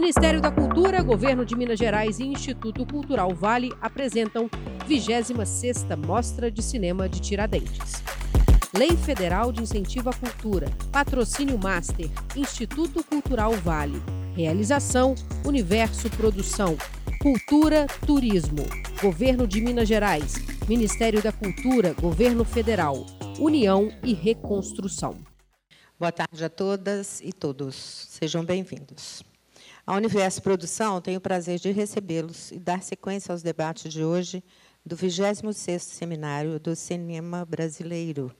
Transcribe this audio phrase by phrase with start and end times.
[0.00, 4.48] Ministério da Cultura, Governo de Minas Gerais e Instituto Cultural Vale apresentam
[4.88, 7.94] 26ª Mostra de Cinema de Tiradentes.
[8.72, 14.00] Lei Federal de Incentivo à Cultura, Patrocínio Master, Instituto Cultural Vale.
[14.36, 16.78] Realização Universo Produção,
[17.20, 18.64] Cultura, Turismo,
[19.02, 20.34] Governo de Minas Gerais,
[20.68, 23.04] Ministério da Cultura, Governo Federal,
[23.36, 25.18] União e Reconstrução.
[25.98, 27.74] Boa tarde a todas e todos.
[27.74, 29.24] Sejam bem-vindos.
[29.88, 34.44] A Universo Produção tem o prazer de recebê-los e dar sequência aos debates de hoje
[34.84, 38.30] do 26º Seminário do Cinema Brasileiro,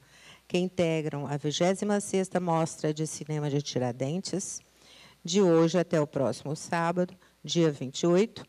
[0.46, 4.60] que integram a 26ª Mostra de Cinema de Tiradentes,
[5.24, 8.44] de hoje até o próximo sábado, dia 28,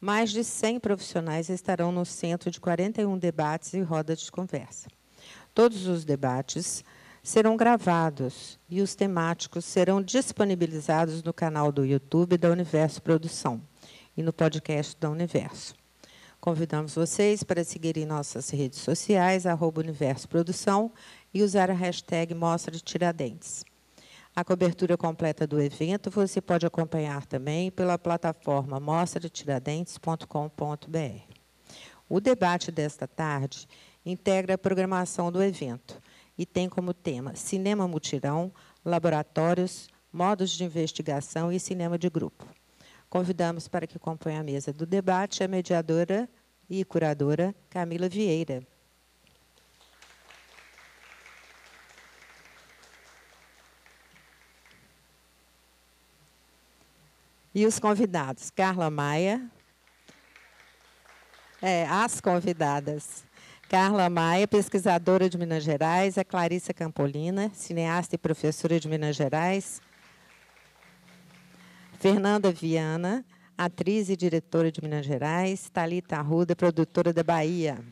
[0.00, 4.86] mais de 100 profissionais estarão no centro de 41 debates e rodas de conversa.
[5.52, 6.84] Todos os debates
[7.24, 13.62] serão gravados e os temáticos serão disponibilizados no canal do YouTube da Universo Produção
[14.14, 15.74] e no podcast da Universo.
[16.38, 20.92] Convidamos vocês para seguirem nossas redes sociais, arroba Universo Produção,
[21.32, 23.64] e usar a hashtag Mostra de Tiradentes.
[24.36, 31.22] A cobertura completa do evento você pode acompanhar também pela plataforma mostradetiradentes.com.br.
[32.06, 33.66] O debate desta tarde
[34.04, 35.98] integra a programação do evento
[36.36, 38.52] e tem como tema Cinema Mutirão,
[38.84, 42.46] Laboratórios, Modos de Investigação e Cinema de Grupo.
[43.08, 46.28] Convidamos para que acompanhe a mesa do debate a mediadora
[46.68, 48.66] e curadora Camila Vieira.
[57.54, 59.48] E os convidados, Carla Maia.
[61.62, 63.24] É, as convidadas.
[63.74, 69.82] Carla Maia, pesquisadora de Minas Gerais, a Clarissa Campolina, cineasta e professora de Minas Gerais.
[71.98, 73.24] Fernanda Viana,
[73.58, 75.68] atriz e diretora de Minas Gerais.
[75.70, 77.84] Talita Arruda, produtora da Bahia.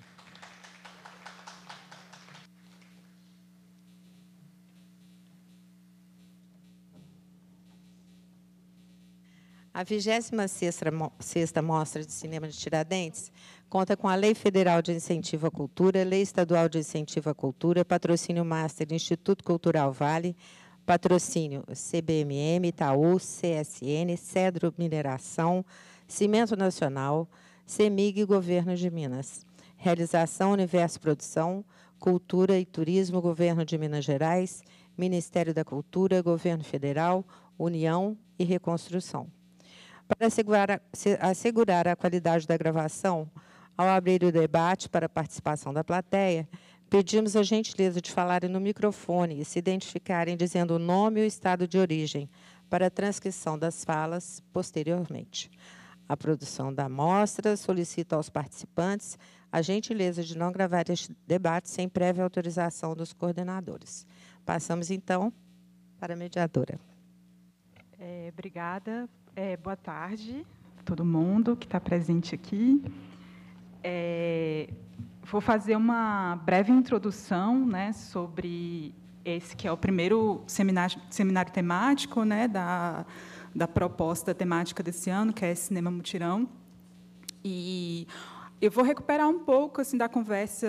[9.75, 13.33] A 26ª Mostra de Cinema de Tiradentes
[13.73, 17.87] conta com a Lei Federal de Incentivo à Cultura, Lei Estadual de Incentivo à Cultura,
[17.87, 20.37] Patrocínio Master Instituto Cultural Vale,
[20.85, 25.65] Patrocínio CBMM, Itaú, CSN, Cedro Mineração,
[26.07, 27.27] Cimento Nacional,
[27.65, 29.47] CEMIG e Governo de Minas.
[29.75, 31.65] Realização Universo Produção,
[31.99, 34.63] Cultura e Turismo, Governo de Minas Gerais,
[34.99, 37.25] Ministério da Cultura, Governo Federal,
[37.59, 39.29] União e Reconstrução.
[40.07, 40.81] Para assegurar a,
[41.31, 43.31] assegurar a qualidade da gravação,
[43.77, 46.49] ao abrir o debate para a participação da plateia,
[46.91, 51.27] pedimos a gentileza de falarem no microfone e se identificarem dizendo o nome e o
[51.27, 52.29] estado de origem,
[52.69, 55.51] para a transcrição das falas posteriormente.
[56.09, 59.19] A produção da mostra solicita aos participantes
[59.51, 64.07] a gentileza de não gravar este debate sem prévia autorização dos coordenadores.
[64.45, 65.33] Passamos, então,
[66.01, 66.79] para a mediadora.
[67.99, 70.45] É, obrigada é, boa tarde
[70.79, 72.83] a todo mundo que está presente aqui.
[73.85, 74.69] É,
[75.23, 78.95] vou fazer uma breve introdução né, sobre
[79.25, 83.07] esse que é o primeiro seminário, seminário temático né, da,
[83.55, 86.49] da proposta temática desse ano, que é Cinema Mutirão.
[87.45, 88.07] E
[88.61, 90.69] eu vou recuperar um pouco assim da conversa,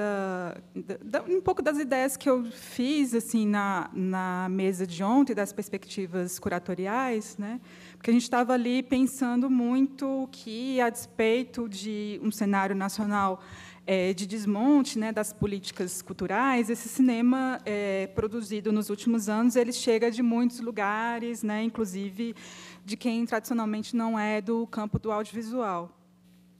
[1.29, 6.39] um pouco das ideias que eu fiz assim na, na mesa de ontem, das perspectivas
[6.39, 7.61] curatoriais, né?
[8.03, 13.41] Porque a gente estava ali pensando muito que, a despeito de um cenário nacional
[13.87, 19.71] é, de desmonte né, das políticas culturais, esse cinema é, produzido nos últimos anos ele
[19.71, 22.35] chega de muitos lugares, né, inclusive
[22.83, 25.89] de quem tradicionalmente não é do campo do audiovisual.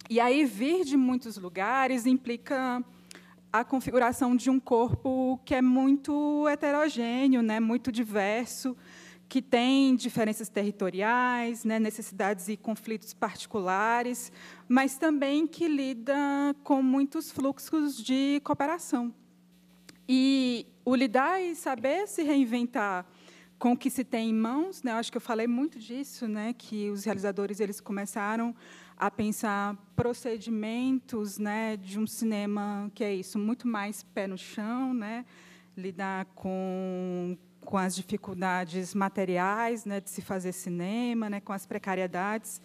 [0.10, 2.82] E aí vir de muitos lugares implica
[3.52, 8.78] a configuração de um corpo que é muito heterogêneo, né, muito diverso,
[9.34, 14.32] que tem diferenças territoriais, né, necessidades e conflitos particulares,
[14.70, 16.16] mas também que lida
[16.64, 19.12] com muitos fluxos de cooperação.
[20.08, 23.08] E o lidar e saber se reinventar
[23.58, 26.54] com o que se tem em mãos, né, acho que eu falei muito disso, né,
[26.56, 28.56] que os realizadores eles começaram
[28.96, 34.94] a pensar procedimentos né, de um cinema que é isso, muito mais pé no chão,
[34.94, 35.26] né,
[35.76, 42.62] lidar com, com as dificuldades materiais né, de se fazer cinema, né, com as precariedades.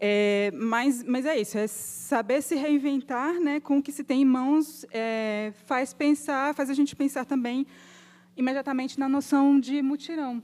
[0.00, 4.22] É, mas, mas é isso, é saber se reinventar né, com o que se tem
[4.22, 7.66] em mãos, é, faz pensar, faz a gente pensar também
[8.36, 10.42] imediatamente na noção de mutirão.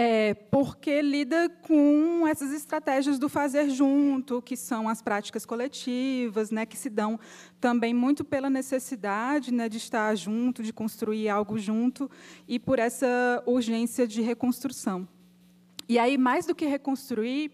[0.00, 6.64] É, porque lida com essas estratégias do fazer junto, que são as práticas coletivas, né,
[6.64, 7.18] que se dão
[7.60, 12.08] também muito pela necessidade né, de estar junto, de construir algo junto,
[12.46, 15.08] e por essa urgência de reconstrução.
[15.88, 17.50] E aí, mais do que reconstruir,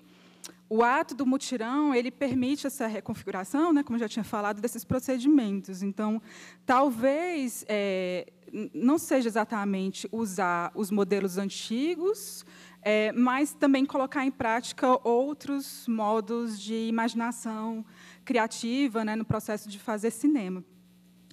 [0.68, 5.82] o ato do mutirão ele permite essa reconfiguração, né, como já tinha falado, desses procedimentos.
[5.82, 6.20] Então,
[6.66, 8.32] talvez é,
[8.72, 12.44] não seja exatamente usar os modelos antigos,
[12.82, 17.84] é, mas também colocar em prática outros modos de imaginação
[18.24, 20.64] criativa né, no processo de fazer cinema.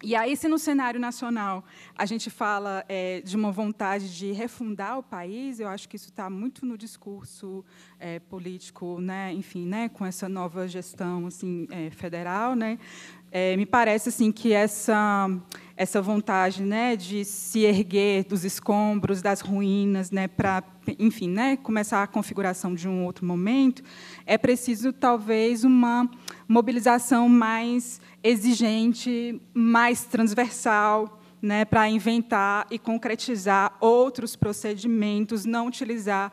[0.03, 1.63] E aí, se no cenário nacional
[1.95, 6.09] a gente fala é, de uma vontade de refundar o país, eu acho que isso
[6.09, 7.63] está muito no discurso
[8.00, 12.80] é, político, né, enfim, né, com essa nova gestão assim é, federal, né,
[13.31, 15.30] é, me parece assim que essa
[15.81, 20.63] essa vontade, né, de se erguer dos escombros, das ruínas, né, para,
[21.00, 23.81] enfim, né, começar a configuração de um outro momento,
[24.24, 26.07] é preciso talvez uma
[26.48, 36.31] mobilização mais exigente, mais transversal, né, para inventar e concretizar outros procedimentos, não utilizar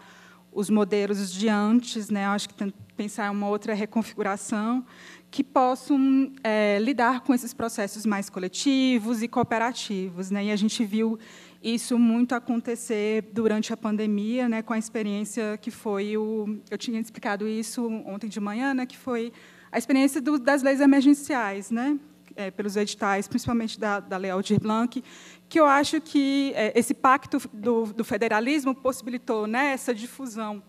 [0.52, 4.84] os modelos de antes, né, acho que pensar em uma outra reconfiguração
[5.30, 10.30] que possam é, lidar com esses processos mais coletivos e cooperativos.
[10.30, 10.46] Né?
[10.46, 11.18] E a gente viu
[11.62, 17.00] isso muito acontecer durante a pandemia, né, com a experiência que foi o, eu tinha
[17.00, 19.32] explicado isso ontem de manhã, né, que foi
[19.70, 21.98] a experiência do, das leis emergenciais, né,
[22.36, 25.02] é, pelos editais, principalmente da, da Lei Aldir Blanc,
[25.48, 30.62] que eu acho que é, esse pacto do, do federalismo possibilitou né, essa difusão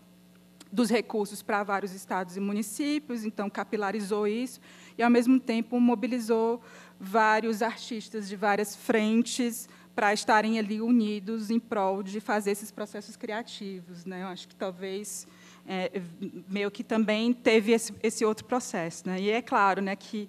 [0.72, 4.60] dos recursos para vários estados e municípios, então capilarizou isso
[4.96, 6.62] e, ao mesmo tempo, mobilizou
[6.98, 13.16] vários artistas de várias frentes para estarem ali unidos em prol de fazer esses processos
[13.16, 14.04] criativos.
[14.04, 14.22] Né?
[14.22, 15.26] Eu acho que talvez
[15.66, 16.00] é,
[16.48, 19.08] meio que também teve esse, esse outro processo.
[19.08, 19.20] Né?
[19.20, 20.28] E é claro né, que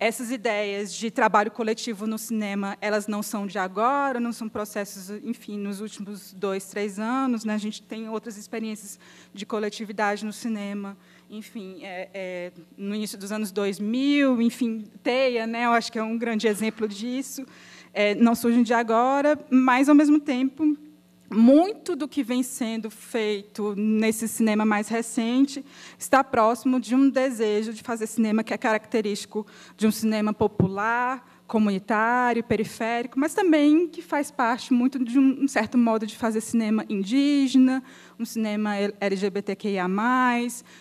[0.00, 5.10] essas ideias de trabalho coletivo no cinema, elas não são de agora, não são processos,
[5.22, 7.44] enfim, nos últimos dois, três anos.
[7.44, 7.52] Né?
[7.52, 8.98] A gente tem outras experiências
[9.34, 10.96] de coletividade no cinema,
[11.28, 15.66] enfim, é, é, no início dos anos 2000, enfim, Teia, né?
[15.66, 17.44] eu acho que é um grande exemplo disso.
[17.92, 20.78] É, não surgem de agora, mas, ao mesmo tempo,
[21.30, 25.64] muito do que vem sendo feito nesse cinema mais recente
[25.96, 29.46] está próximo de um desejo de fazer cinema que é característico
[29.76, 35.76] de um cinema popular, comunitário, periférico, mas também que faz parte muito de um certo
[35.76, 37.82] modo de fazer cinema indígena,
[38.18, 39.88] um cinema LGBTQIA+,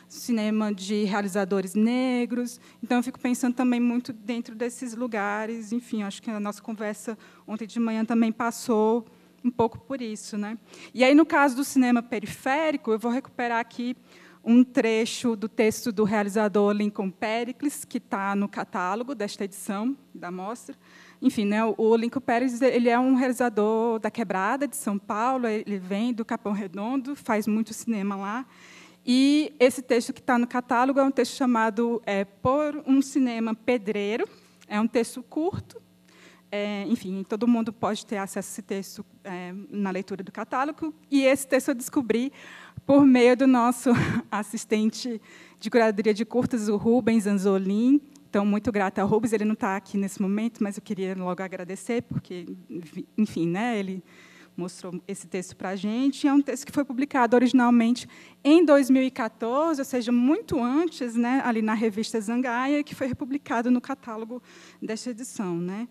[0.08, 2.62] cinema de realizadores negros.
[2.84, 5.72] Então, eu fico pensando também muito dentro desses lugares.
[5.72, 7.18] Enfim, acho que a nossa conversa
[7.48, 9.08] ontem de manhã também passou
[9.44, 10.38] um pouco por isso.
[10.38, 10.58] Né?
[10.94, 13.96] E aí, no caso do cinema periférico, eu vou recuperar aqui
[14.44, 20.32] um trecho do texto do realizador Lincoln Pericles, que está no catálogo desta edição da
[20.32, 20.76] mostra.
[21.22, 25.78] Enfim, né, o Lincoln Pericles ele é um realizador da Quebrada, de São Paulo, ele
[25.78, 28.46] vem do Capão Redondo, faz muito cinema lá.
[29.06, 33.56] E esse texto que está no catálogo é um texto chamado é, Por um Cinema
[33.56, 34.28] Pedreiro.
[34.68, 35.82] É um texto curto,
[36.52, 40.94] é, enfim, todo mundo pode ter acesso a esse texto é, na leitura do catálogo.
[41.10, 42.32] E esse texto eu descobri
[42.86, 43.92] por meio do nosso
[44.32, 45.22] assistente
[45.60, 48.02] de curadoria de curtas, o Rubens Anzolin.
[48.30, 49.34] Então, muito grata ao Rubens.
[49.34, 52.48] Ele não está aqui nesse momento, mas eu queria logo agradecer, porque,
[53.18, 54.04] enfim, né, ele
[54.56, 56.28] mostrou esse texto para a gente.
[56.28, 58.08] É um texto que foi publicado originalmente
[58.44, 63.80] em 2014, ou seja, muito antes, né, ali na revista Zangaia, que foi republicado no
[63.80, 64.42] catálogo
[64.82, 65.58] desta edição.
[65.58, 65.88] Né?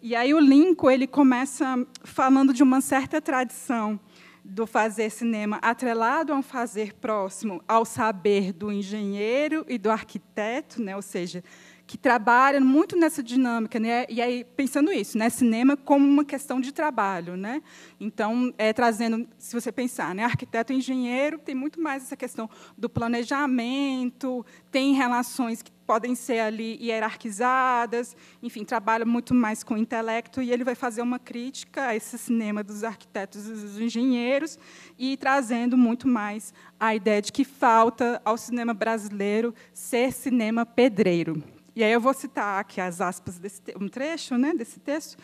[0.00, 3.98] E aí o Lincoln ele começa falando de uma certa tradição
[4.44, 10.80] do fazer cinema atrelado a um fazer próximo ao saber do engenheiro e do arquiteto,
[10.80, 10.94] né?
[10.94, 11.42] ou seja,
[11.84, 14.04] que trabalham muito nessa dinâmica, né?
[14.10, 15.30] E aí pensando isso, né?
[15.30, 17.62] Cinema como uma questão de trabalho, né?
[17.98, 20.22] Então, é, trazendo, se você pensar, né?
[20.22, 26.40] Arquiteto e engenheiro tem muito mais essa questão do planejamento, tem relações que podem ser
[26.40, 31.86] ali hierarquizadas, enfim, trabalha muito mais com o intelecto e ele vai fazer uma crítica
[31.86, 34.58] a esse cinema dos arquitetos e dos engenheiros
[34.98, 41.42] e trazendo muito mais a ideia de que falta ao cinema brasileiro ser cinema pedreiro.
[41.74, 45.16] E aí eu vou citar aqui as aspas desse um trecho, né, desse texto,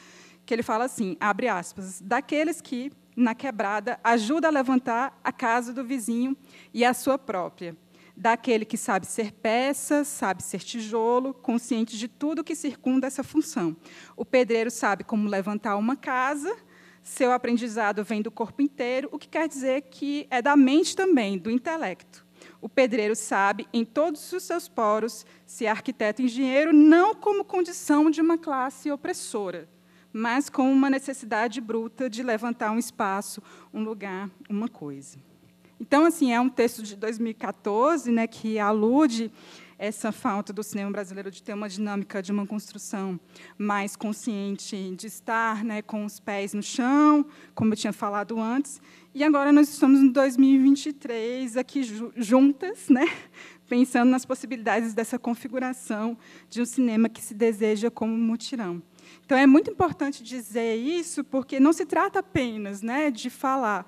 [0.47, 5.75] que ele fala assim, abre aspas, daqueles que na quebrada ajuda a levantar a casa
[5.75, 6.35] do vizinho
[6.73, 7.77] e a sua própria,
[8.17, 13.77] daquele que sabe ser peça, sabe ser tijolo, consciente de tudo que circunda essa função.
[14.17, 16.57] O pedreiro sabe como levantar uma casa,
[17.03, 21.37] seu aprendizado vem do corpo inteiro, o que quer dizer que é da mente também,
[21.37, 22.25] do intelecto.
[22.61, 28.11] O pedreiro sabe, em todos os seus poros, se arquiteto e engenheiro, não como condição
[28.11, 29.69] de uma classe opressora,
[30.13, 33.43] mas como uma necessidade bruta de levantar um espaço,
[33.73, 35.19] um lugar, uma coisa.
[35.81, 39.31] Então, assim, é um texto de 2014 né, que alude
[39.79, 43.19] essa falta do cinema brasileiro de ter uma dinâmica de uma construção
[43.59, 48.81] mais consciente, de estar né, com os pés no chão, como eu tinha falado antes.
[49.15, 51.83] E agora nós estamos em 2023, aqui
[52.17, 53.07] juntas, né,
[53.69, 56.17] pensando nas possibilidades dessa configuração
[56.49, 58.83] de um cinema que se deseja como mutirão.
[59.25, 63.87] Então, é muito importante dizer isso, porque não se trata apenas né, de falar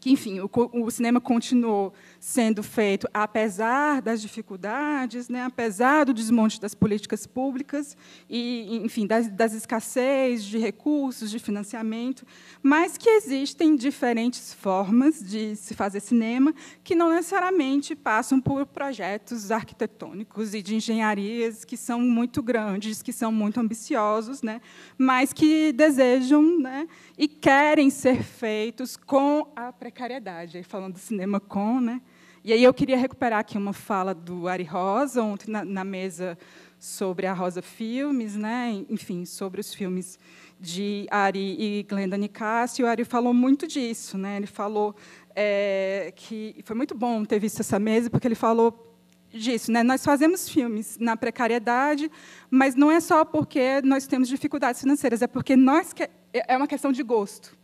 [0.00, 6.58] que, enfim, o, o, cinema continuou sendo feito apesar das dificuldades, né, apesar do desmonte
[6.58, 7.96] das políticas públicas
[8.28, 12.26] e, enfim, das, das escassez de recursos, de financiamento,
[12.62, 19.50] mas que existem diferentes formas de se fazer cinema que não necessariamente passam por projetos
[19.50, 24.62] arquitetônicos e de engenharias que são muito grandes, que são muito ambiciosos, né,
[24.96, 26.88] mas que desejam né,
[27.18, 30.56] e querem ser feitos com a precariedade.
[30.56, 32.00] Aí falando do cinema com, né?
[32.42, 36.38] E aí eu queria recuperar aqui uma fala do Ari Rosa ontem na, na mesa
[36.78, 38.84] sobre a Rosa Filmes, né?
[38.88, 40.18] Enfim, sobre os filmes
[40.58, 42.86] de Ari e Glenda Nicásio.
[42.86, 44.36] O Ari falou muito disso, né?
[44.36, 44.94] Ele falou
[45.34, 48.86] é, que foi muito bom ter visto essa mesa porque ele falou
[49.30, 49.82] disso, né?
[49.82, 52.10] Nós fazemos filmes na precariedade,
[52.50, 56.66] mas não é só porque nós temos dificuldades financeiras, é porque nós que é uma
[56.66, 57.59] questão de gosto.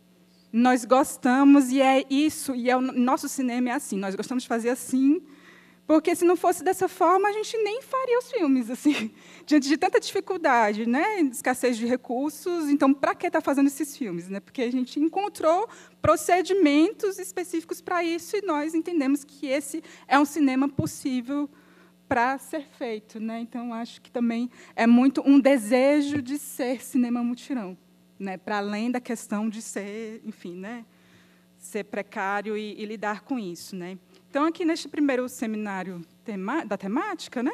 [0.51, 4.49] Nós gostamos e é isso, e é o nosso cinema é assim, nós gostamos de
[4.49, 5.21] fazer assim,
[5.85, 9.11] porque se não fosse dessa forma, a gente nem faria os filmes assim,
[9.45, 13.95] diante de tanta dificuldade, né, escassez de recursos, então para que estar tá fazendo esses
[13.95, 14.39] filmes, né?
[14.39, 15.67] Porque a gente encontrou
[16.01, 21.49] procedimentos específicos para isso e nós entendemos que esse é um cinema possível
[22.07, 23.41] para ser feito, né?
[23.41, 27.77] Então acho que também é muito um desejo de ser cinema mutirão
[28.19, 30.85] né, para além da questão de ser, enfim, né,
[31.57, 33.97] ser precário e, e, lidar com isso, né.
[34.29, 37.53] Então, aqui neste primeiro seminário tema, da temática, né,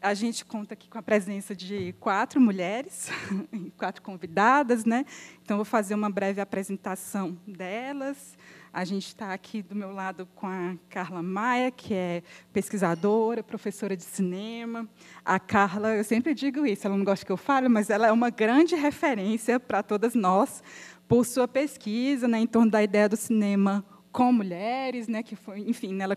[0.00, 3.08] a gente conta aqui com a presença de quatro mulheres,
[3.76, 5.04] quatro convidadas, né.
[5.42, 8.36] Então, vou fazer uma breve apresentação delas.
[8.74, 13.96] A gente está aqui do meu lado com a Carla Maia, que é pesquisadora, professora
[13.96, 14.88] de cinema.
[15.24, 18.10] A Carla, eu sempre digo isso, ela não gosta que eu fale, mas ela é
[18.10, 20.60] uma grande referência para todas nós
[21.06, 25.60] por sua pesquisa né, em torno da ideia do cinema com mulheres, né, que foi,
[25.60, 26.16] enfim, ela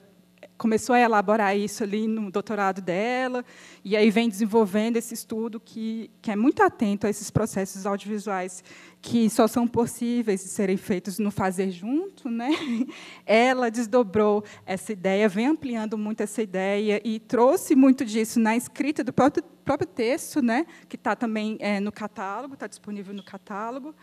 [0.58, 3.46] começou a elaborar isso ali no doutorado dela,
[3.84, 8.64] e aí vem desenvolvendo esse estudo que, que é muito atento a esses processos audiovisuais
[9.02, 12.30] que só são possíveis de serem feitos no fazer junto.
[12.30, 12.50] Né?
[13.26, 19.04] Ela desdobrou essa ideia, vem ampliando muito essa ideia e trouxe muito disso na escrita
[19.04, 20.66] do próprio, próprio texto, né?
[20.90, 23.96] que está também é, no catálogo, está disponível no catálogo.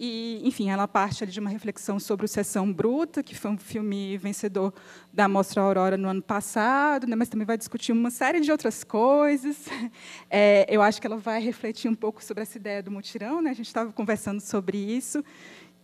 [0.00, 4.16] E, enfim, ela parte de uma reflexão sobre o Sessão Bruta, que foi um filme
[4.16, 4.72] vencedor
[5.12, 8.84] da Mostra Aurora no ano passado, né, mas também vai discutir uma série de outras
[8.84, 9.56] coisas.
[10.30, 13.50] É, eu acho que ela vai refletir um pouco sobre essa ideia do mutirão, né,
[13.50, 15.24] a gente estava conversando sobre isso.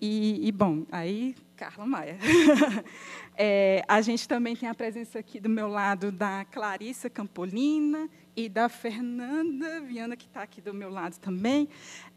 [0.00, 2.18] E, e, bom, aí, Carla Maia.
[3.36, 8.48] É, a gente também tem a presença aqui do meu lado da Clarissa Campolina e
[8.48, 11.68] da Fernanda Viana, que está aqui do meu lado também.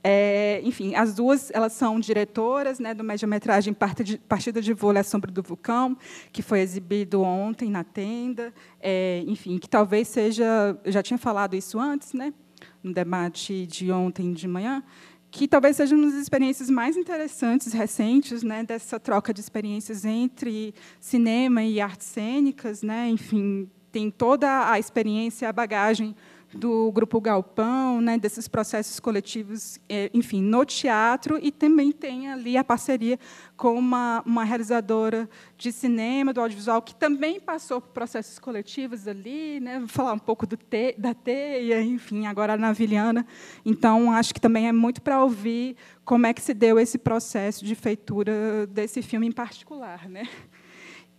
[0.04, 5.32] É, enfim, as duas elas são diretoras né, do média-metragem Partida de Vôlei à Sombra
[5.32, 5.98] do Vulcão,
[6.32, 8.54] que foi exibido ontem na tenda.
[8.80, 10.80] É, enfim, que talvez seja...
[10.84, 12.34] Eu já tinha falado isso antes, né,
[12.82, 14.84] no debate de ontem de manhã,
[15.30, 20.74] que talvez seja uma das experiências mais interessantes, recentes, né, dessa troca de experiências entre
[21.00, 22.82] cinema e artes cênicas.
[22.82, 26.16] Né, enfim, tem toda a experiência, a bagagem
[26.54, 32.56] do Grupo Galpão, né, desses processos coletivos, é, enfim, no teatro, e também tem ali
[32.58, 33.20] a parceria
[33.58, 35.28] com uma, uma realizadora
[35.58, 40.20] de cinema, do audiovisual, que também passou por processos coletivos ali, né, vou falar um
[40.20, 43.26] pouco do te, da teia, enfim, agora na Viliana.
[43.66, 45.76] Então, acho que também é muito para ouvir
[46.06, 50.08] como é que se deu esse processo de feitura desse filme em particular.
[50.08, 50.28] Né?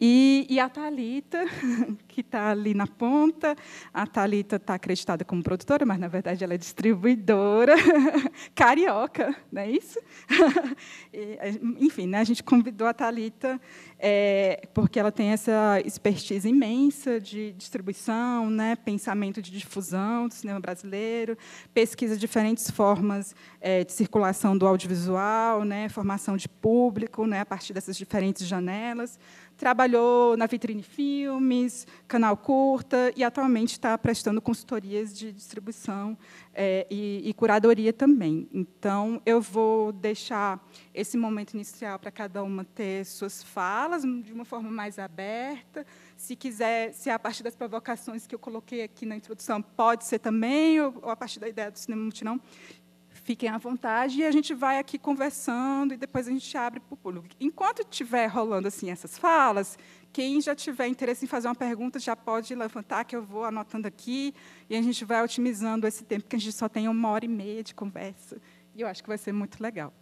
[0.00, 1.45] E, e a Talita,
[2.07, 3.57] que está ali na ponta,
[3.93, 7.75] a Talita está acreditada como produtora, mas na verdade ela é distribuidora
[8.55, 9.99] carioca, não é isso?
[11.12, 11.38] E,
[11.81, 13.61] enfim, né, a gente convidou a Talita
[13.99, 20.61] é, porque ela tem essa expertise imensa de distribuição, né, pensamento de difusão do cinema
[20.61, 21.37] brasileiro,
[21.75, 27.47] pesquisa de diferentes formas é, de circulação do audiovisual, né, formação de público, né, a
[27.47, 29.19] partir dessas diferentes janelas
[29.58, 36.16] trabalhou na Vitrine Filmes, Canal Curta, e atualmente está prestando consultorias de distribuição
[36.54, 38.48] é, e, e, curadoria também.
[38.52, 44.44] Então, eu vou deixar esse momento inicial para cada uma ter suas falas de uma
[44.44, 45.84] forma mais aberta.
[46.16, 50.04] Se quiser, se é a partir das provocações que eu coloquei aqui na introdução, pode
[50.04, 52.40] ser também, ou, ou a partir da ideia do cinema mutirão,
[53.28, 56.94] fiquem à vontade e a gente vai aqui conversando e depois a gente abre para
[56.94, 57.28] o público.
[57.38, 59.78] Enquanto estiver rolando assim essas falas,
[60.11, 63.87] quem já tiver interesse em fazer uma pergunta já pode levantar, que eu vou anotando
[63.87, 64.35] aqui
[64.70, 67.28] e a gente vai otimizando esse tempo, porque a gente só tem uma hora e
[67.28, 68.40] meia de conversa.
[68.75, 69.92] E eu acho que vai ser muito legal.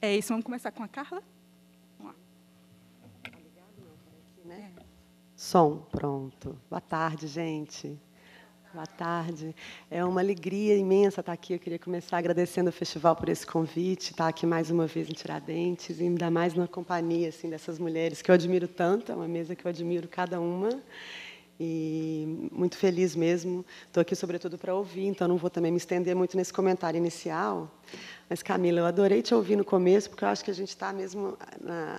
[0.00, 1.22] É isso, vamos começar com a Carla?
[1.98, 2.18] Vamos lá.
[5.36, 6.58] Som, pronto.
[6.70, 8.00] Boa tarde, gente.
[8.74, 9.54] Boa tarde.
[9.90, 11.52] É uma alegria imensa estar aqui.
[11.52, 15.12] Eu queria começar agradecendo ao festival por esse convite, estar aqui mais uma vez em
[15.12, 19.12] Tiradentes, e ainda mais na companhia assim dessas mulheres que eu admiro tanto.
[19.12, 20.70] É uma mesa que eu admiro cada uma.
[21.60, 23.62] E muito feliz mesmo.
[23.86, 27.70] Estou aqui, sobretudo, para ouvir, então não vou também me estender muito nesse comentário inicial.
[28.26, 30.94] Mas, Camila, eu adorei te ouvir no começo, porque eu acho que a gente está
[30.94, 31.36] mesmo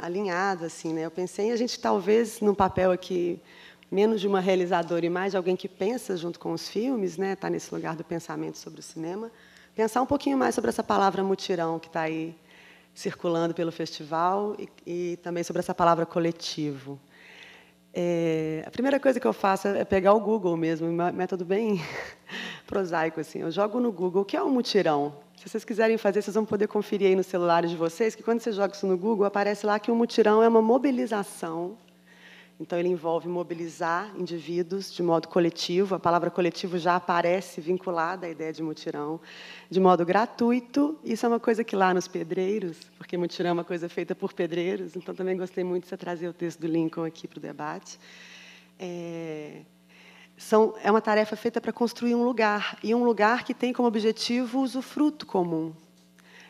[0.02, 0.66] alinhado.
[0.66, 1.06] Assim, né?
[1.06, 3.40] Eu pensei em a gente, talvez, num papel aqui
[3.94, 7.34] menos de uma realizadora e mais de alguém que pensa junto com os filmes, né,
[7.34, 9.32] está nesse lugar do pensamento sobre o cinema,
[9.76, 12.36] pensar um pouquinho mais sobre essa palavra mutirão que está aí
[12.96, 17.00] circulando pelo festival e, e, também sobre essa palavra coletivo.
[17.94, 21.80] É, a primeira coisa que eu faço é pegar o Google mesmo, um método bem
[22.66, 23.42] prosaico assim.
[23.42, 25.14] Eu jogo no Google o que é um mutirão.
[25.38, 28.40] Se vocês quiserem fazer, vocês vão poder conferir aí nos celulares de vocês que quando
[28.40, 31.78] você joga isso no Google aparece lá que um mutirão é uma mobilização
[32.64, 35.96] então, ele envolve mobilizar indivíduos de modo coletivo.
[35.96, 39.20] A palavra coletivo já aparece vinculada à ideia de mutirão,
[39.70, 40.98] de modo gratuito.
[41.04, 44.32] Isso é uma coisa que lá nos pedreiros, porque mutirão é uma coisa feita por
[44.32, 47.42] pedreiros, então também gostei muito de você trazer o texto do Lincoln aqui para o
[47.42, 48.00] debate.
[48.80, 49.64] É,
[50.38, 53.90] são, é uma tarefa feita para construir um lugar, e um lugar que tem como
[53.90, 55.74] objetivo o usufruto comum.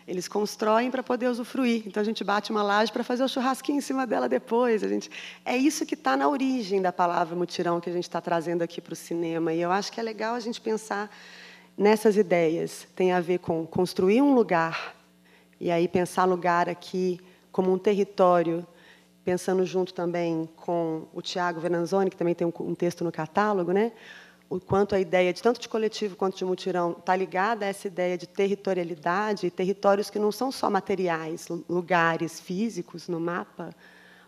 [0.07, 1.83] Eles constroem para poder usufruir.
[1.85, 4.83] Então a gente bate uma laje para fazer o churrasquinho em cima dela depois.
[4.83, 5.09] A gente
[5.45, 8.81] é isso que está na origem da palavra mutirão que a gente está trazendo aqui
[8.81, 9.53] para o cinema.
[9.53, 11.09] E eu acho que é legal a gente pensar
[11.77, 12.87] nessas ideias.
[12.95, 14.95] Tem a ver com construir um lugar
[15.59, 17.19] e aí pensar lugar aqui
[17.51, 18.65] como um território
[19.23, 23.93] pensando junto também com o Tiago Venanzoni, que também tem um, texto no catálogo, né?
[24.49, 27.87] O quanto a ideia de tanto de coletivo quanto de mutirão está ligada a essa
[27.87, 33.73] ideia de territorialidade, territórios que não são só materiais, lugares físicos no mapa,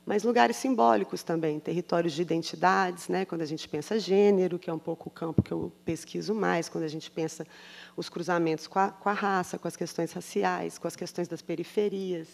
[0.05, 3.25] mas lugares simbólicos também, territórios de identidades, né?
[3.25, 6.69] quando a gente pensa gênero, que é um pouco o campo que eu pesquiso mais,
[6.69, 7.45] quando a gente pensa
[7.97, 11.41] os cruzamentos com a, com a raça, com as questões raciais, com as questões das
[11.41, 12.27] periferias.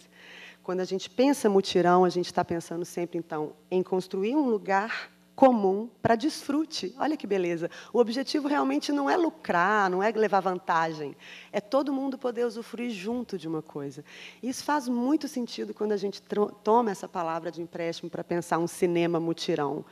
[0.61, 5.09] Quando a gente pensa mutirão, a gente está pensando sempre, então, em construir um lugar
[5.41, 6.93] comum para desfrute.
[6.99, 7.67] Olha que beleza.
[7.91, 11.17] O objetivo realmente não é lucrar, não é levar vantagem.
[11.51, 14.05] É todo mundo poder usufruir junto de uma coisa.
[14.43, 16.21] Isso faz muito sentido quando a gente
[16.63, 19.83] toma essa palavra de empréstimo para pensar um cinema mutirão.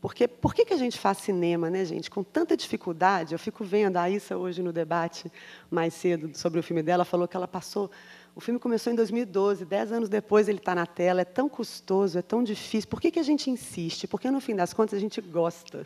[0.00, 2.08] Porque por que, que a gente faz cinema, né, gente?
[2.08, 3.32] Com tanta dificuldade.
[3.32, 5.32] Eu fico vendo a Issa hoje no debate
[5.68, 7.90] mais cedo sobre o filme dela, falou que ela passou
[8.34, 11.20] o filme começou em 2012, dez anos depois ele está na tela.
[11.20, 12.88] É tão custoso, é tão difícil.
[12.88, 14.06] Por que, que a gente insiste?
[14.06, 15.84] Porque, no fim das contas, a gente gosta.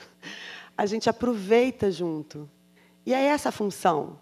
[0.78, 2.48] A gente aproveita junto.
[3.04, 4.18] E é essa a função.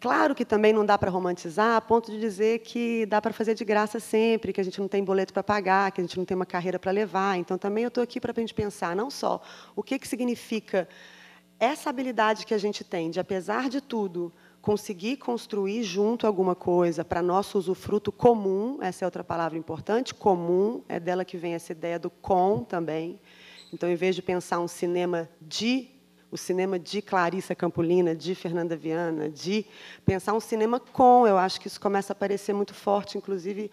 [0.00, 3.54] Claro que também não dá para romantizar a ponto de dizer que dá para fazer
[3.54, 6.24] de graça sempre, que a gente não tem boleto para pagar, que a gente não
[6.24, 7.36] tem uma carreira para levar.
[7.36, 9.42] Então, também eu estou aqui para a gente pensar não só
[9.76, 10.88] o que, que significa
[11.60, 17.04] essa habilidade que a gente tem de, apesar de tudo, conseguir construir junto alguma coisa
[17.04, 21.72] para nosso usufruto comum, essa é outra palavra importante, comum, é dela que vem essa
[21.72, 23.18] ideia do com também.
[23.72, 25.90] Então, em vez de pensar um cinema de
[26.32, 29.66] o cinema de Clarissa Campolina, de Fernanda Viana, de
[30.06, 33.68] pensar um cinema com, eu acho que isso começa a aparecer muito forte, inclusive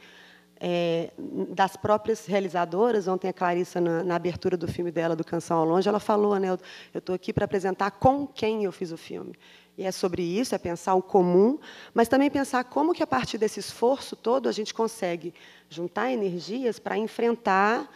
[0.59, 1.11] é,
[1.49, 3.07] das próprias realizadoras.
[3.07, 6.35] Ontem a Clarissa, na, na, abertura do filme dela, do Canção ao Longe, ela falou,
[6.39, 9.35] né, eu estou aqui para apresentar com quem eu fiz o filme.
[9.77, 11.59] E é sobre isso, é pensar o comum,
[11.93, 15.33] mas também pensar como que a partir desse esforço todo a gente consegue
[15.69, 17.87] juntar energias para enfrentar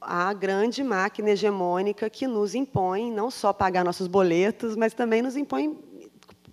[0.00, 5.36] a grande máquina hegemônica que nos impõe não só pagar nossos boletos, mas também nos
[5.36, 5.78] impõe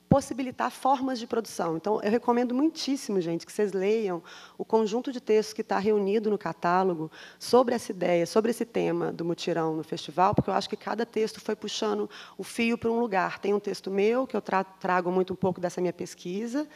[0.10, 1.78] possibilitar formas de produção.
[1.78, 4.24] Então, eu recomendo muitíssimo, gente, que vocês leiam
[4.58, 9.14] o conjunto de textos que está reunido no catálogo sobre essa ideia, sobre esse tema
[9.14, 12.90] do mutirão no festival, porque eu acho que cada texto foi puxando o fio para
[12.90, 13.38] um lugar.
[13.38, 16.68] Tem um texto meu, que eu trago muito um pouco dessa minha pesquisa,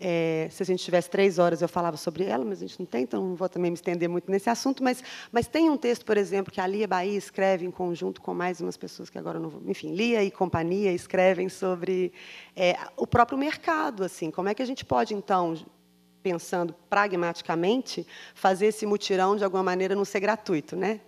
[0.00, 2.86] é, se a gente tivesse três horas, eu falava sobre ela, mas a gente não
[2.86, 4.82] tem, então não vou também me estender muito nesse assunto.
[4.82, 8.32] Mas, mas tem um texto, por exemplo, que a Lia Bahia escreve em conjunto com
[8.32, 9.62] mais umas pessoas que agora não vou.
[9.66, 12.12] Enfim, Lia e companhia escrevem sobre
[12.56, 14.02] é, o próprio mercado.
[14.02, 15.54] assim Como é que a gente pode, então,
[16.22, 20.76] pensando pragmaticamente, fazer esse mutirão, de alguma maneira, não ser gratuito?
[20.76, 21.00] Né?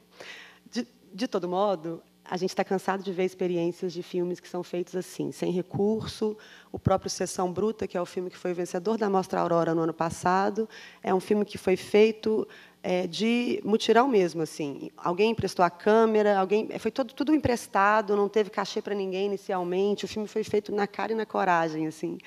[0.70, 4.63] De, de todo modo, a gente está cansado de ver experiências de filmes que são
[4.63, 6.37] feitos assim, sem recurso.
[6.71, 9.83] O próprio Sessão Bruta, que é o filme que foi vencedor da Mostra Aurora no
[9.83, 10.69] ano passado,
[11.03, 12.47] é um filme que foi feito
[12.83, 14.91] é, de mutirão mesmo, assim.
[14.97, 20.05] Alguém emprestou a câmera, alguém foi todo, tudo emprestado, não teve cachê para ninguém inicialmente.
[20.05, 22.19] O filme foi feito na cara e na coragem, assim,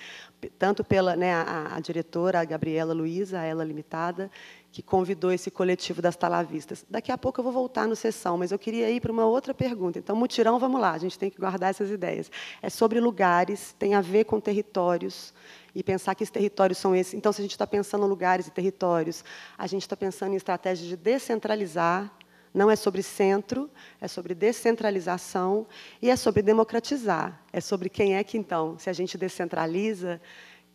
[0.58, 4.32] tanto pela né, a, a diretora, a Gabriela Luiza, a ela limitada,
[4.76, 6.86] que convidou esse coletivo das talavistas.
[6.90, 9.54] Daqui a pouco eu vou voltar no sessão, mas eu queria ir para uma outra
[9.54, 10.00] pergunta.
[10.00, 12.30] Então, mutirão, vamos lá, a gente tem que guardar essas ideias.
[12.62, 15.34] É sobre lugares, tem a ver com territórios,
[15.74, 17.14] e pensar que esses territórios são esses.
[17.14, 19.24] Então, se a gente está pensando em lugares e territórios,
[19.58, 22.12] a gente está pensando em estratégias de descentralizar,
[22.54, 23.70] não é sobre centro,
[24.02, 25.66] é sobre descentralização
[26.02, 27.42] e é sobre democratizar.
[27.54, 30.20] É sobre quem é que, então, se a gente descentraliza,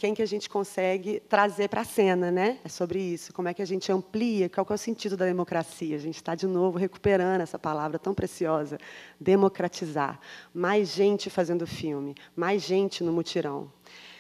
[0.01, 2.59] quem que a gente consegue trazer para a cena, né?
[2.65, 3.35] É sobre isso.
[3.35, 4.49] Como é que a gente amplia?
[4.49, 5.95] Qual é o sentido da democracia?
[5.95, 8.79] A gente está de novo recuperando essa palavra tão preciosa,
[9.21, 10.19] democratizar.
[10.55, 13.71] Mais gente fazendo filme, mais gente no mutirão.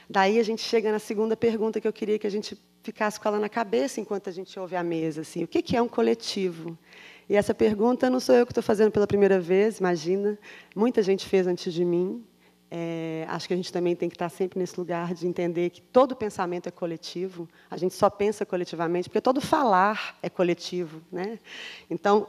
[0.07, 3.29] Daí a gente chega na segunda pergunta que eu queria que a gente ficasse com
[3.29, 6.77] ela na cabeça enquanto a gente ouve a mesa, assim, o que é um coletivo?
[7.27, 10.39] E essa pergunta não sou eu que estou fazendo pela primeira vez, imagina.
[10.77, 12.23] Muita gente fez antes de mim.
[12.73, 15.81] É, acho que a gente também tem que estar sempre nesse lugar de entender que
[15.81, 17.49] todo pensamento é coletivo.
[17.69, 21.41] A gente só pensa coletivamente porque todo falar é coletivo, né?
[21.91, 22.29] Então,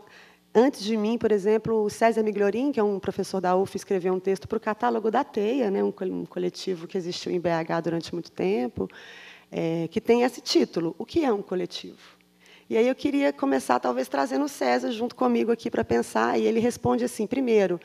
[0.53, 4.13] antes de mim, por exemplo, o César Migliorin, que é um professor da UF, escreveu
[4.13, 5.83] um texto para o catálogo da Teia, né?
[5.83, 5.91] Um,
[6.25, 8.89] coletivo que existiu em BH durante muito tempo,
[9.51, 12.19] é, que tem esse título: O que é um coletivo?
[12.67, 16.39] E aí eu queria começar, talvez, trazendo o César junto comigo aqui para pensar.
[16.39, 17.79] E ele responde assim: primeiro,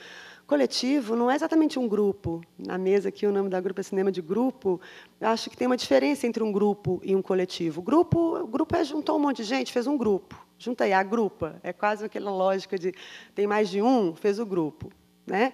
[0.46, 2.40] Coletivo não é exatamente um grupo.
[2.56, 4.80] Na mesa aqui o nome da grupo é cinema de grupo.
[5.20, 7.82] Eu acho que tem uma diferença entre um grupo e um coletivo.
[7.82, 10.40] Grupo, grupo é juntou um monte de gente, fez um grupo.
[10.56, 11.58] Junta aí, a grupa.
[11.64, 12.94] É quase aquela lógica de
[13.34, 14.92] tem mais de um, fez o grupo.
[15.26, 15.52] Né?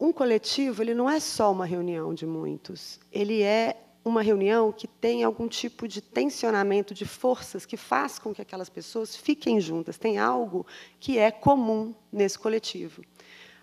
[0.00, 2.98] Um coletivo ele não é só uma reunião de muitos.
[3.12, 8.32] Ele é uma reunião que tem algum tipo de tensionamento de forças que faz com
[8.32, 9.98] que aquelas pessoas fiquem juntas.
[9.98, 10.66] Tem algo
[10.98, 13.02] que é comum nesse coletivo.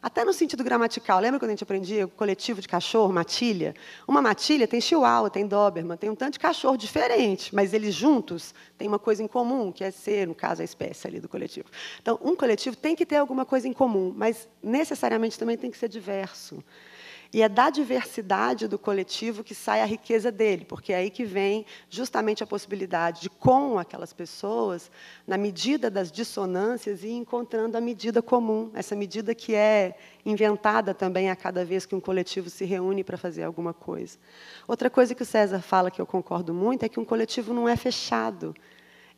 [0.08, 1.20] Até no sentido gramatical.
[1.20, 3.76] Lembra quando a gente aprendia coletivo de cachorro, matilha?
[4.08, 8.56] Uma matilha tem chihuahua, tem doberman, tem um tanto de cachorro diferente, mas eles juntos
[8.78, 11.68] têm uma coisa em comum, que é ser, no caso, a espécie ali do coletivo.
[12.02, 15.78] Então, um coletivo tem que ter alguma coisa em comum, mas necessariamente também tem que
[15.78, 16.64] ser diverso.
[17.34, 21.26] E é da diversidade do coletivo que sai a riqueza dele, porque é aí que
[21.26, 24.90] vem justamente a possibilidade de, com aquelas pessoas,
[25.26, 31.30] na medida das dissonâncias, ir encontrando a medida comum, essa medida que é inventada também
[31.30, 34.18] a cada vez que um coletivo se reúne para fazer alguma coisa.
[34.68, 37.68] Outra coisa que o César fala, que eu concordo muito, é que um coletivo não
[37.68, 38.56] é fechado.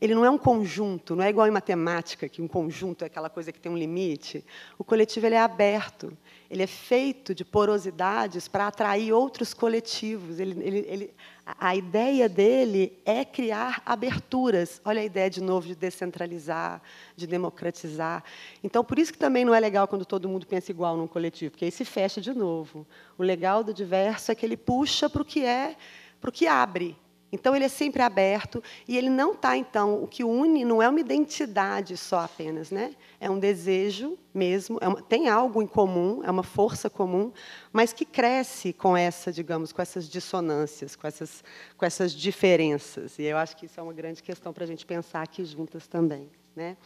[0.01, 3.29] Ele não é um conjunto, não é igual em matemática, que um conjunto é aquela
[3.29, 4.45] coisa que tem um limite.
[4.77, 6.17] O coletivo ele é aberto,
[6.49, 10.39] ele é feito de porosidades para atrair outros coletivos.
[10.39, 11.13] Ele, ele, ele,
[11.45, 14.79] a ideia dele é criar aberturas.
[14.85, 16.81] Olha a ideia, de novo, de descentralizar,
[17.13, 18.23] de democratizar.
[18.63, 21.51] Então, por isso que também não é legal quando todo mundo pensa igual num coletivo,
[21.51, 22.87] porque aí se fecha de novo.
[23.17, 25.75] O legal do diverso é que ele puxa para o que é,
[26.21, 26.95] para o que abre.
[27.31, 30.89] Então, ele é sempre aberto e ele não está, então, o que une não é
[30.89, 32.95] uma identidade só apenas, né?
[33.19, 37.31] é um desejo mesmo, é uma, tem algo em comum, é uma força comum,
[37.71, 41.43] mas que cresce com essa, digamos, com essas dissonâncias, com essas,
[41.77, 43.19] com essas diferenças.
[43.19, 45.85] E eu acho que isso é uma grande questão para a gente pensar aqui juntas
[45.85, 46.29] também.
[46.55, 46.77] Né?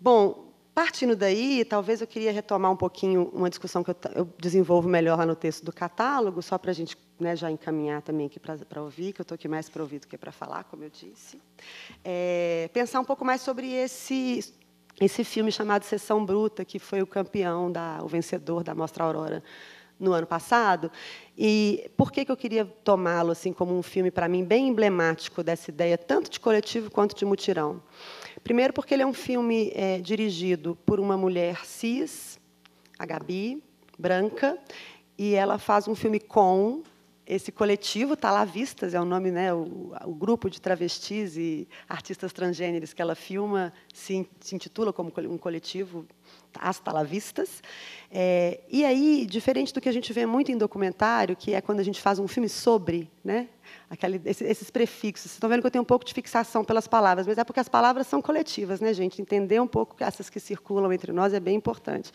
[0.00, 4.88] Bom, Partindo daí, talvez eu queria retomar um pouquinho uma discussão que eu, eu desenvolvo
[4.88, 8.40] melhor lá no texto do catálogo, só para a gente né, já encaminhar também aqui
[8.40, 10.90] para ouvir, que eu estou aqui mais para ouvir do que para falar, como eu
[10.90, 11.40] disse.
[12.04, 14.54] É, pensar um pouco mais sobre esse,
[15.00, 19.42] esse filme chamado Sessão Bruta, que foi o campeão, da, o vencedor da Mostra Aurora
[19.98, 20.90] no ano passado.
[21.36, 25.42] E por que, que eu queria tomá-lo assim como um filme, para mim, bem emblemático
[25.42, 27.82] dessa ideia, tanto de coletivo quanto de mutirão?
[28.42, 32.40] Primeiro, porque ele é um filme é, dirigido por uma mulher cis,
[32.98, 33.62] a Gabi,
[33.98, 34.58] branca,
[35.16, 36.82] e ela faz um filme com
[37.30, 42.92] esse coletivo Talavistas é o nome, né, o, o, grupo de travestis e artistas transgêneros
[42.92, 46.04] que ela filma se, se intitula como um coletivo
[46.58, 47.62] as Talavistas.
[48.10, 51.80] É, e aí, diferente do que a gente vê muito em documentário, que é quando
[51.80, 53.48] a gente faz um filme sobre, né,
[53.88, 55.30] aquele, esses, esses prefixos.
[55.30, 57.60] Vocês estão vendo que eu tenho um pouco de fixação pelas palavras, mas é porque
[57.60, 59.22] as palavras são coletivas, né, gente?
[59.22, 62.12] Entender um pouco essas que circulam entre nós é bem importante.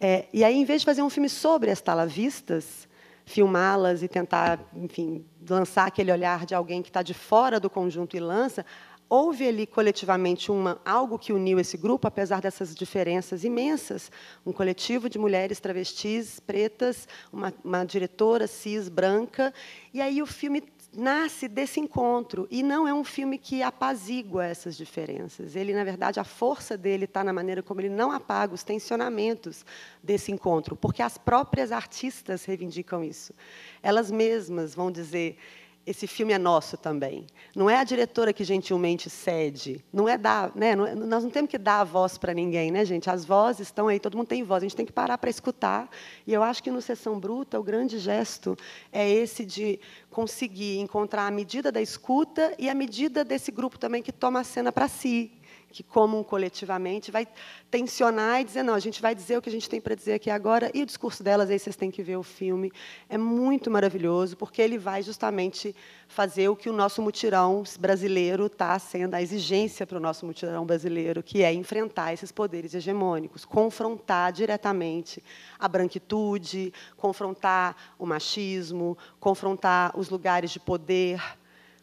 [0.00, 2.88] É, e aí, em vez de fazer um filme sobre as Talavistas,
[3.24, 8.16] filmá-las e tentar, enfim, lançar aquele olhar de alguém que está de fora do conjunto
[8.16, 8.64] e lança,
[9.12, 14.10] houve ali coletivamente uma, algo que uniu esse grupo, apesar dessas diferenças imensas.
[14.46, 19.52] Um coletivo de mulheres travestis, pretas, uma, uma diretora cis, branca.
[19.92, 20.62] E aí o filme
[20.96, 22.48] nasce desse encontro.
[22.50, 25.56] E não é um filme que apazigua essas diferenças.
[25.56, 29.62] Ele, na verdade, a força dele está na maneira como ele não apaga os tensionamentos
[30.02, 33.34] desse encontro, porque as próprias artistas reivindicam isso.
[33.82, 35.36] Elas mesmas vão dizer
[35.84, 37.26] esse filme é nosso também.
[37.54, 39.84] Não é a diretora que gentilmente cede.
[39.92, 40.70] Não é dar, né?
[40.70, 43.10] É, nós não temos que dar a voz para ninguém, né, gente?
[43.10, 44.62] As vozes estão aí, todo mundo tem voz.
[44.62, 45.90] A gente tem que parar para escutar.
[46.26, 48.56] E eu acho que no Sessão Bruta o grande gesto
[48.92, 54.02] é esse de conseguir encontrar a medida da escuta e a medida desse grupo também
[54.02, 55.32] que toma a cena para si,
[55.72, 57.26] que, como coletivamente, vai
[57.70, 60.12] tensionar e dizer: não, a gente vai dizer o que a gente tem para dizer
[60.12, 62.70] aqui agora, e o discurso delas, aí vocês têm que ver o filme.
[63.08, 65.74] É muito maravilhoso, porque ele vai justamente
[66.06, 70.66] fazer o que o nosso mutirão brasileiro está sendo, a exigência para o nosso mutirão
[70.66, 75.24] brasileiro, que é enfrentar esses poderes hegemônicos, confrontar diretamente
[75.58, 81.20] a branquitude, confrontar o machismo, confrontar os lugares de poder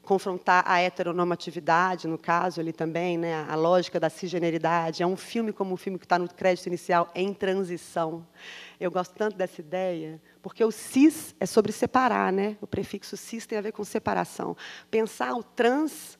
[0.10, 5.04] confrontar a heteronormatividade, no caso ali também, né, a lógica da cisgeneridade.
[5.04, 8.26] É um filme como o um filme que está no crédito inicial, em transição.
[8.80, 12.58] Eu gosto tanto dessa ideia, porque o cis é sobre separar, né?
[12.60, 14.58] O prefixo cis tem a ver com separação.
[14.89, 16.17] Pensar o trans,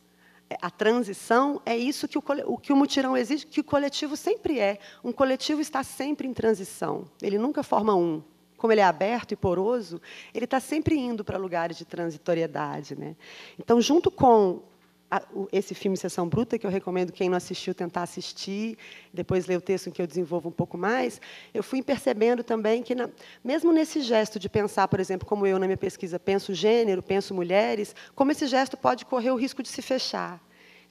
[0.48, 4.60] é, a transição, é isso que o, que o mutirão exige, que o coletivo sempre
[4.60, 4.78] é.
[5.04, 7.06] Um coletivo está sempre em transição.
[7.20, 8.22] Ele nunca forma um
[8.60, 10.00] como ele é aberto e poroso,
[10.34, 12.94] ele está sempre indo para lugares de transitoriedade.
[12.94, 13.16] Né?
[13.58, 14.62] Então, junto com
[15.10, 18.78] a, o, esse filme Sessão Bruta, que eu recomendo quem não assistiu tentar assistir,
[19.14, 21.20] depois ler o texto em que eu desenvolvo um pouco mais,
[21.54, 23.10] eu fui percebendo também que, na,
[23.44, 27.34] mesmo nesse gesto de pensar, por exemplo, como eu na minha pesquisa penso gênero, penso
[27.34, 30.40] mulheres, como esse gesto pode correr o risco de se fechar.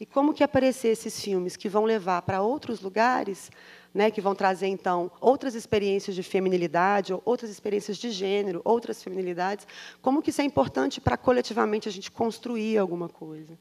[0.00, 3.50] E como que aparecer esses filmes que vão levar para outros lugares
[3.92, 9.66] né, que vão trazer, então, outras experiências de feminilidade, outras experiências de gênero, outras feminilidades,
[10.03, 13.59] como que isso é importante para coletivamente a gente construir alguma coisa.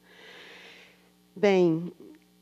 [1.34, 1.92] Bem,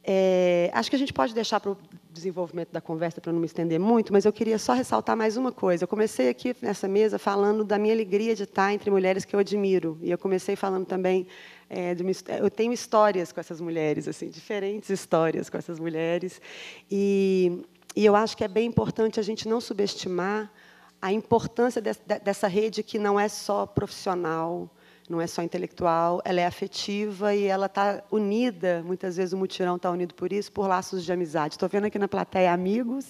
[0.09, 1.79] é, acho que a gente pode deixar para o
[2.11, 5.51] desenvolvimento da conversa, para não me estender muito, mas eu queria só ressaltar mais uma
[5.51, 5.83] coisa.
[5.83, 9.41] Eu comecei aqui nessa mesa falando da minha alegria de estar entre mulheres que eu
[9.41, 11.27] admiro, e eu comecei falando também
[11.69, 16.41] é, uma, eu tenho histórias com essas mulheres, assim, diferentes histórias com essas mulheres,
[16.89, 17.65] e
[17.97, 20.53] e eu acho que é bem importante a gente não subestimar
[21.01, 24.71] a importância dessa rede que não é só profissional,
[25.09, 29.77] não é só intelectual, ela é afetiva e ela está unida, muitas vezes o mutirão
[29.77, 31.55] está unido por isso, por laços de amizade.
[31.55, 33.07] Estou vendo aqui na plateia amigos,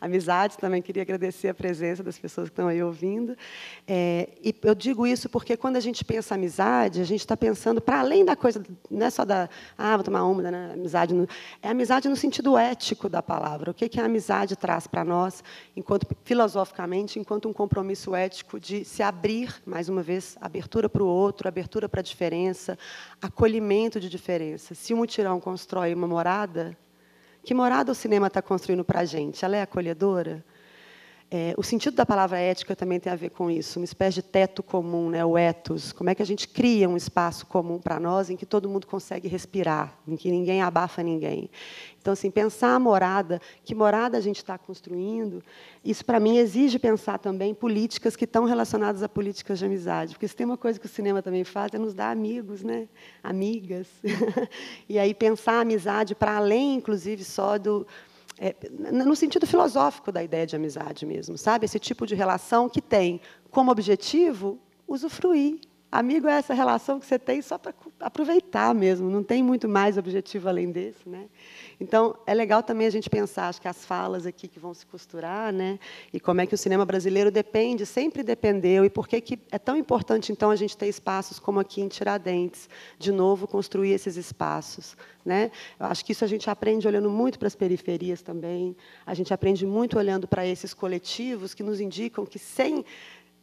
[0.00, 3.36] amizades, também queria agradecer a presença das pessoas que estão aí ouvindo.
[3.86, 7.80] É, e eu digo isso porque quando a gente pensa amizade, a gente está pensando
[7.80, 11.26] para além da coisa, não é só da, ah, vou tomar uma, né, amizade, no,
[11.60, 13.70] é amizade no sentido ético da palavra.
[13.70, 15.42] O que, que a amizade traz para nós,
[15.76, 21.06] enquanto filosoficamente, enquanto um compromisso ético de se abrir, mais uma vez, abertura para o
[21.06, 22.78] outro, outro, abertura para a diferença,
[23.20, 24.74] acolhimento de diferença.
[24.74, 26.76] Se o mutirão constrói uma morada,
[27.42, 29.44] que morada o cinema está construindo para a gente?
[29.44, 30.44] Ela é acolhedora?
[31.34, 34.22] É, o sentido da palavra ética também tem a ver com isso, uma espécie de
[34.22, 35.90] teto comum, né, o ethos.
[35.90, 38.86] Como é que a gente cria um espaço comum para nós em que todo mundo
[38.86, 41.48] consegue respirar, em que ninguém abafa ninguém.
[41.98, 45.42] Então, assim, pensar a morada, que morada a gente está construindo,
[45.82, 50.12] isso, para mim, exige pensar também políticas que estão relacionadas a políticas de amizade.
[50.12, 52.88] Porque se tem uma coisa que o cinema também faz, é nos dar amigos, né?
[53.22, 53.86] amigas.
[54.86, 57.86] e aí pensar a amizade para além, inclusive, só do
[58.38, 61.64] é, no sentido filosófico da ideia de amizade mesmo, sabe?
[61.64, 65.60] Esse tipo de relação que tem como objetivo usufruir.
[65.90, 69.98] Amigo é essa relação que você tem só para aproveitar mesmo, não tem muito mais
[69.98, 71.26] objetivo além desse, né?
[71.82, 74.86] Então, é legal também a gente pensar, acho que as falas aqui que vão se
[74.86, 75.80] costurar, né?
[76.12, 79.58] e como é que o cinema brasileiro depende, sempre dependeu, e por que, que é
[79.58, 82.68] tão importante, então, a gente ter espaços como aqui em Tiradentes,
[82.98, 84.96] de novo, construir esses espaços.
[85.24, 85.50] Né?
[85.78, 89.34] Eu acho que isso a gente aprende olhando muito para as periferias também, a gente
[89.34, 92.84] aprende muito olhando para esses coletivos que nos indicam que sem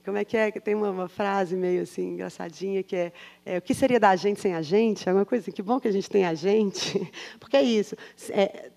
[0.03, 0.51] como é que é?
[0.51, 3.13] Tem uma, uma, frase meio assim engraçadinha que é,
[3.45, 5.07] é, o que seria da gente sem a gente?
[5.07, 7.95] É uma coisa assim, que bom que a gente tem a gente, porque é isso.
[8.29, 8.71] É,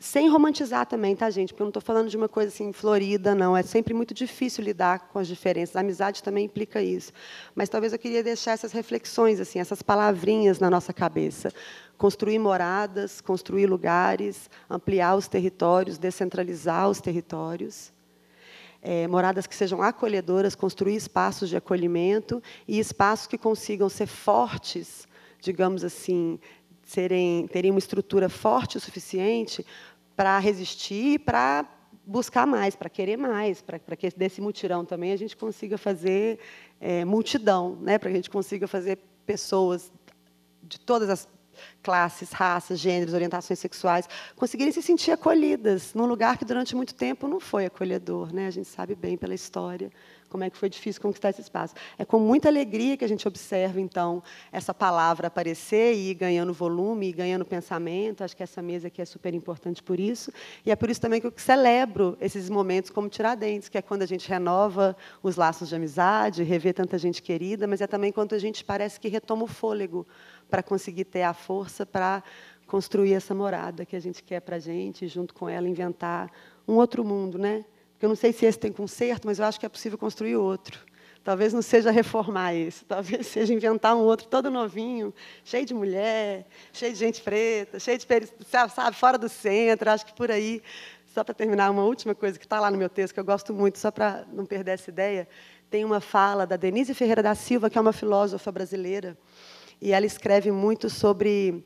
[0.00, 1.52] sem romantizar também, tá, gente?
[1.52, 3.56] Porque eu não estou falando de uma coisa assim florida, não.
[3.56, 5.76] É sempre muito difícil lidar com as diferenças.
[5.76, 7.12] A amizade também implica isso.
[7.54, 11.52] Mas talvez eu queria deixar essas reflexões, assim, essas palavrinhas na nossa cabeça.
[11.96, 17.92] Construir moradas, construir lugares, ampliar os territórios, descentralizar os territórios
[18.82, 25.06] é, moradas que sejam acolhedoras, construir espaços de acolhimento e espaços que consigam ser fortes,
[25.40, 26.38] digamos assim,
[26.84, 29.64] serem, terem uma estrutura forte o suficiente
[30.16, 31.66] para resistir, para
[32.04, 36.38] buscar mais, para querer mais, para, para que desse mutirão também a gente consiga fazer
[36.80, 37.98] é, multidão, né?
[37.98, 39.92] para que a gente consiga fazer pessoas
[40.62, 41.28] de todas as
[41.82, 47.28] classes, raças, gêneros, orientações sexuais, conseguirem se sentir acolhidas num lugar que durante muito tempo
[47.28, 48.46] não foi acolhedor, né?
[48.46, 49.90] A gente sabe bem pela história
[50.28, 51.74] como é que foi difícil conquistar esse espaço.
[51.98, 56.52] É com muita alegria que a gente observa então essa palavra aparecer e ir ganhando
[56.52, 58.22] volume, e ganhando pensamento.
[58.22, 60.32] Acho que essa mesa aqui é super importante por isso,
[60.64, 64.02] e é por isso também que eu celebro esses momentos como Tiradentes, que é quando
[64.02, 68.34] a gente renova os laços de amizade, revê tanta gente querida, mas é também quando
[68.34, 70.06] a gente parece que retoma o fôlego
[70.50, 72.22] para conseguir ter a força para
[72.66, 76.30] construir essa morada que a gente quer para a gente, e junto com ela inventar
[76.66, 77.64] um outro mundo, né?
[77.92, 80.36] Porque eu não sei se esse tem conserto, mas eu acho que é possível construir
[80.36, 80.78] outro.
[81.24, 85.12] Talvez não seja reformar esse, talvez seja inventar um outro todo novinho,
[85.44, 88.06] cheio de mulher, cheio de gente preta, cheio de
[88.46, 89.90] sabe, fora do centro.
[89.90, 90.62] Acho que por aí,
[91.06, 93.52] só para terminar, uma última coisa que está lá no meu texto que eu gosto
[93.52, 95.26] muito, só para não perder essa ideia,
[95.70, 99.16] tem uma fala da Denise Ferreira da Silva, que é uma filósofa brasileira,
[99.80, 101.64] e ela escreve muito sobre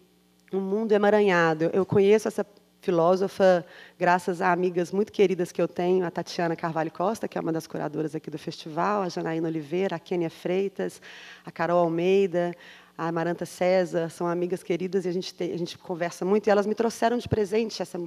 [0.52, 1.70] um mundo emaranhado.
[1.72, 2.46] Eu conheço essa
[2.80, 3.64] filósofa
[3.98, 7.52] graças a amigas muito queridas que eu tenho, a Tatiana Carvalho Costa, que é uma
[7.52, 11.00] das curadoras aqui do festival, a Janaína Oliveira, a Kênia Freitas,
[11.44, 12.52] a Carol Almeida,
[12.98, 16.48] a Amaranta César, são amigas queridas e a gente, te, a gente conversa muito.
[16.48, 18.00] E elas me trouxeram de presente essa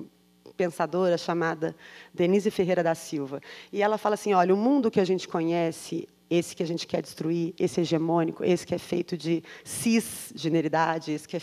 [0.58, 1.76] pensadora chamada
[2.14, 3.42] Denise Ferreira da Silva.
[3.72, 6.88] E ela fala assim: olha, o mundo que a gente conhece esse que a gente
[6.88, 11.42] quer destruir, esse hegemônico, esse que é feito de cisgeneridade, esse que é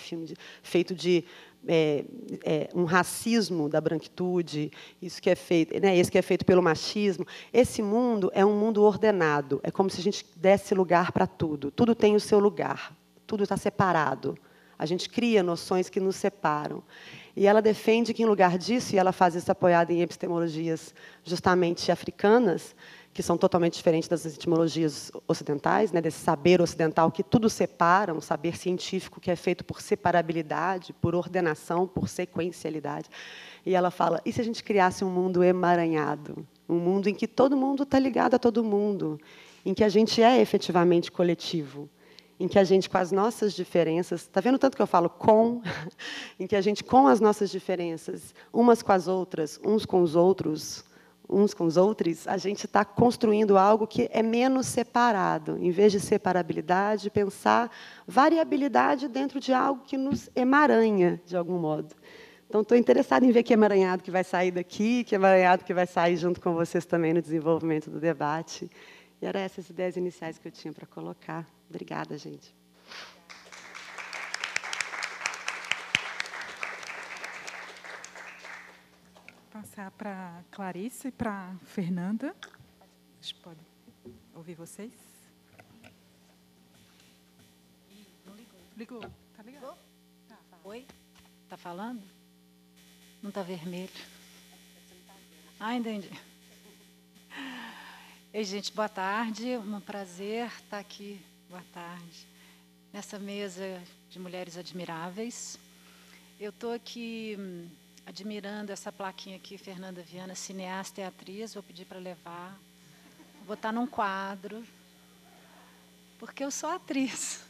[0.62, 1.24] feito de
[1.66, 2.04] é,
[2.44, 6.62] é, um racismo da branquitude, isso que é feito, né, esse que é feito pelo
[6.62, 7.26] machismo.
[7.52, 9.60] Esse mundo é um mundo ordenado.
[9.62, 11.70] É como se a gente desse lugar para tudo.
[11.70, 12.96] Tudo tem o seu lugar.
[13.26, 14.36] Tudo está separado.
[14.78, 16.82] A gente cria noções que nos separam.
[17.36, 21.90] E ela defende que, em lugar disso, e ela faz isso apoiada em epistemologias justamente
[21.90, 22.74] africanas,
[23.12, 28.20] que são totalmente diferentes das etimologias ocidentais, né, desse saber ocidental que tudo separa, um
[28.20, 33.08] saber científico que é feito por separabilidade, por ordenação, por sequencialidade.
[33.66, 36.46] E ela fala: e se a gente criasse um mundo emaranhado?
[36.68, 39.20] Um mundo em que todo mundo está ligado a todo mundo,
[39.64, 41.88] em que a gente é efetivamente coletivo,
[42.40, 45.60] em que a gente, com as nossas diferenças, está vendo tanto que eu falo com,
[46.40, 50.16] em que a gente, com as nossas diferenças, umas com as outras, uns com os
[50.16, 50.82] outros,
[51.32, 55.56] uns com os outros, a gente está construindo algo que é menos separado.
[55.58, 57.70] Em vez de separabilidade, pensar
[58.06, 61.94] variabilidade dentro de algo que nos emaranha, de algum modo.
[62.48, 65.86] Então, estou interessada em ver que emaranhado que vai sair daqui, que emaranhado que vai
[65.86, 68.70] sair junto com vocês também no desenvolvimento do debate.
[69.20, 71.48] E eram essas ideias iniciais que eu tinha para colocar.
[71.70, 72.54] Obrigada, gente.
[79.62, 82.34] Passar para Clarice e para Fernanda.
[82.80, 83.60] A gente pode
[84.34, 84.92] ouvir vocês?
[88.26, 88.60] Não ligou.
[88.76, 89.00] Ligou.
[89.36, 89.78] Tá ligado?
[90.28, 90.36] Tá.
[90.64, 90.84] Oi?
[91.48, 92.02] Tá falando?
[93.22, 93.88] Não tá vermelho.
[95.60, 96.10] Ah, entendi.
[98.34, 99.56] Ei, gente, boa tarde.
[99.58, 101.24] Um prazer estar aqui.
[101.48, 102.26] Boa tarde.
[102.92, 105.56] Nessa mesa de mulheres admiráveis.
[106.40, 107.68] Eu estou aqui hum,
[108.06, 111.54] admirando essa plaquinha aqui, Fernanda Viana, cineasta e atriz.
[111.54, 112.58] Vou pedir para levar.
[113.38, 114.64] Vou botar num quadro.
[116.18, 117.44] Porque eu sou atriz.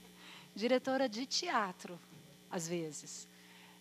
[0.54, 1.98] Diretora de teatro,
[2.50, 3.28] às vezes.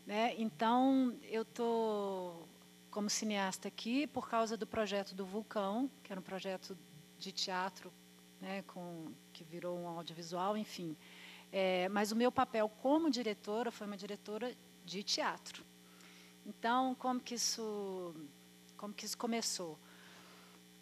[0.05, 0.35] Né?
[0.37, 2.47] Então, eu estou
[2.89, 6.77] como cineasta aqui por causa do projeto do Vulcão, que era um projeto
[7.19, 7.91] de teatro
[8.39, 10.95] né, com, que virou um audiovisual, enfim.
[11.51, 14.55] É, mas o meu papel como diretora foi uma diretora
[14.85, 15.63] de teatro.
[16.47, 18.15] Então, como que isso,
[18.77, 19.77] como que isso começou?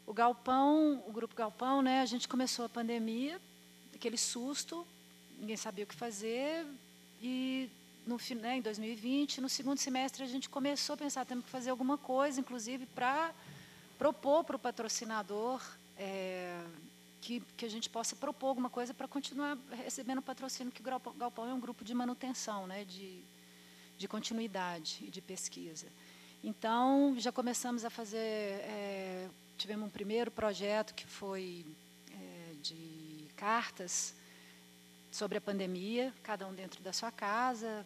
[0.05, 2.01] O Galpão, o grupo Galpão, né?
[2.01, 3.41] A gente começou a pandemia,
[3.93, 4.85] aquele susto,
[5.39, 6.65] ninguém sabia o que fazer
[7.19, 7.67] e
[8.05, 11.71] no né, em 2020, no segundo semestre a gente começou a pensar temos que fazer
[11.71, 13.33] alguma coisa, inclusive para
[13.97, 15.59] propor para o patrocinador
[15.97, 16.63] é,
[17.19, 21.49] que, que a gente possa propor alguma coisa para continuar recebendo patrocínio, que o Galpão
[21.49, 23.23] é um grupo de manutenção, né, de,
[23.97, 25.87] de continuidade e de pesquisa.
[26.43, 29.27] Então, já começamos a fazer, é,
[29.57, 31.65] tivemos um primeiro projeto que foi
[32.11, 34.13] é, de cartas
[35.11, 37.85] sobre a pandemia, cada um dentro da sua casa.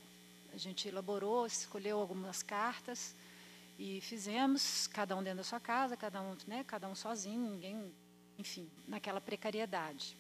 [0.54, 3.16] A gente elaborou, escolheu algumas cartas
[3.78, 7.92] e fizemos, cada um dentro da sua casa, cada um, né, cada um sozinho, ninguém
[8.40, 10.16] enfim, naquela precariedade.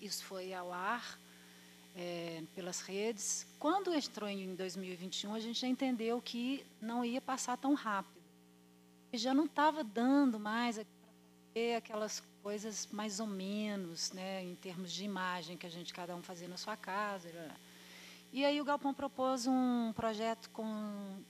[0.00, 1.18] Isso foi ao ar
[1.98, 3.44] é, pelas redes.
[3.58, 8.22] Quando entrou em 2021, a gente já entendeu que não ia passar tão rápido.
[9.12, 10.76] E já não estava dando mais
[11.52, 16.14] para aquelas coisas mais ou menos, né, em termos de imagem que a gente cada
[16.14, 17.28] um fazia na sua casa.
[18.32, 21.20] E aí o Galpão propôs um projeto com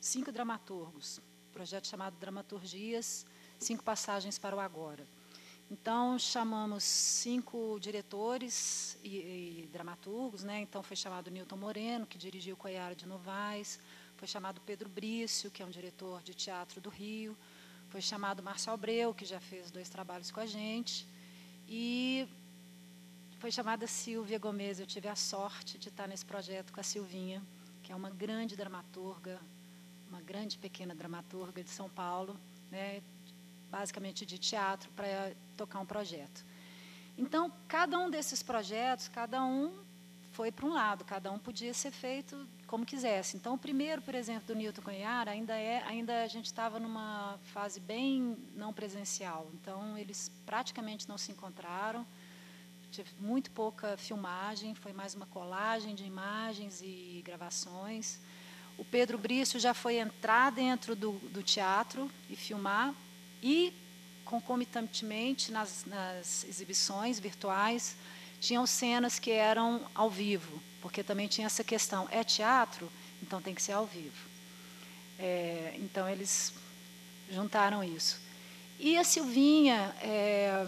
[0.00, 3.24] cinco dramaturgos, um projeto chamado Dramaturgias,
[3.58, 5.06] cinco passagens para o agora.
[5.70, 10.42] Então, chamamos cinco diretores e, e, dramaturgos.
[10.42, 10.60] Né?
[10.60, 13.78] Então, foi chamado Newton Moreno, que dirigiu Coiara de Novaes.
[14.16, 17.36] Foi chamado Pedro Brício, que é um diretor de teatro do Rio.
[17.90, 21.06] Foi chamado Márcio Abreu, que já fez dois trabalhos com a gente.
[21.68, 22.26] E
[23.38, 24.80] foi chamada Silvia Gomes.
[24.80, 27.42] Eu tive a sorte de estar nesse projeto com a Silvinha,
[27.82, 29.38] que é uma grande dramaturga,
[30.08, 32.40] uma grande pequena dramaturga de São Paulo.
[32.70, 33.02] Né?
[33.70, 36.44] Basicamente de teatro, para tocar um projeto.
[37.16, 39.72] Então, cada um desses projetos, cada um
[40.32, 43.36] foi para um lado, cada um podia ser feito como quisesse.
[43.36, 47.38] Então, o primeiro, por exemplo, do Newton Cunhara, ainda é, ainda a gente estava numa
[47.52, 49.50] fase bem não presencial.
[49.54, 52.06] Então, eles praticamente não se encontraram.
[52.90, 58.20] Tive muito pouca filmagem, foi mais uma colagem de imagens e gravações.
[58.78, 62.94] O Pedro Brício já foi entrar dentro do, do teatro e filmar,
[63.42, 63.72] e,
[64.24, 67.96] concomitantemente, nas, nas exibições virtuais,
[68.40, 72.90] tinham cenas que eram ao vivo, porque também tinha essa questão: é teatro,
[73.22, 74.28] então tem que ser ao vivo.
[75.18, 76.52] É, então, eles
[77.30, 78.20] juntaram isso.
[78.78, 80.66] E a Silvinha, é,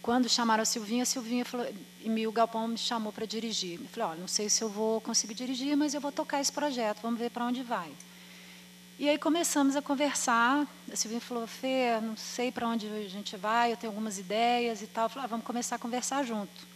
[0.00, 1.66] quando chamaram a Silvinha, a Silvinha falou,
[2.00, 3.80] e Galpão me chamou para dirigir.
[3.80, 6.52] Eu falei, olha, não sei se eu vou conseguir dirigir, mas eu vou tocar esse
[6.52, 7.92] projeto, vamos ver para onde vai.
[8.96, 10.66] E aí começamos a conversar.
[10.92, 14.82] A Silvinha falou: Fê, não sei para onde a gente vai, eu tenho algumas ideias
[14.82, 15.06] e tal.
[15.06, 16.74] Eu falei: ah, vamos começar a conversar junto.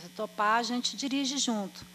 [0.00, 1.86] Se topar, a gente dirige junto.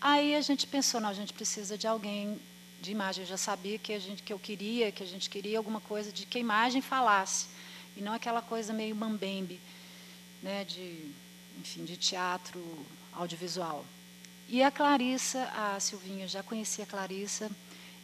[0.00, 2.40] Aí a gente pensou: não, a gente precisa de alguém
[2.80, 3.24] de imagem.
[3.24, 6.10] Eu já sabia que, a gente, que eu queria, que a gente queria alguma coisa
[6.10, 7.48] de que a imagem falasse.
[7.98, 9.60] E não aquela coisa meio mambembe,
[10.42, 11.10] né, de,
[11.58, 12.62] enfim, de teatro
[13.12, 13.84] audiovisual.
[14.48, 17.50] E a Clarissa, a Silvinha, já conhecia a Clarissa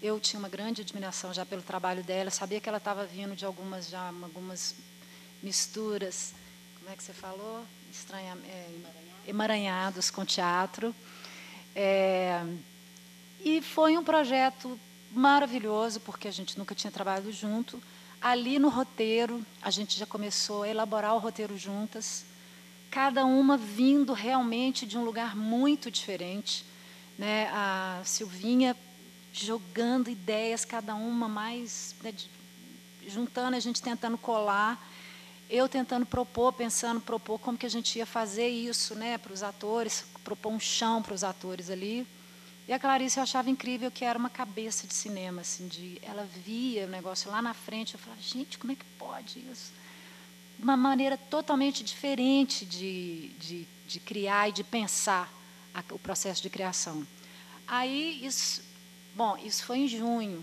[0.03, 3.45] eu tinha uma grande admiração já pelo trabalho dela, sabia que ela estava vindo de
[3.45, 4.75] algumas já algumas
[5.41, 6.35] misturas,
[6.79, 7.65] como é que você falou?
[7.93, 8.69] Estranha, é,
[9.29, 10.93] emaranhados com teatro.
[11.77, 12.43] É,
[13.45, 14.79] e foi um projeto
[15.13, 17.81] maravilhoso, porque a gente nunca tinha trabalhado junto.
[18.21, 22.25] Ali no roteiro, a gente já começou a elaborar o roteiro juntas,
[22.91, 26.65] cada uma vindo realmente de um lugar muito diferente.
[27.17, 27.49] Né?
[27.53, 28.77] A Silvinha
[29.33, 32.13] jogando ideias, cada uma mais, né,
[33.07, 34.81] juntando, a gente tentando colar,
[35.49, 39.43] eu tentando propor, pensando, propor como que a gente ia fazer isso né, para os
[39.43, 42.07] atores, propor um chão para os atores ali.
[42.69, 46.27] E a Clarice eu achava incrível que era uma cabeça de cinema, assim, de, ela
[46.45, 49.73] via o negócio lá na frente, eu falava, gente, como é que pode isso?
[50.59, 55.33] Uma maneira totalmente diferente de, de, de criar e de pensar
[55.75, 57.05] a, o processo de criação.
[57.67, 58.63] Aí isso
[59.15, 60.43] Bom, isso foi em junho.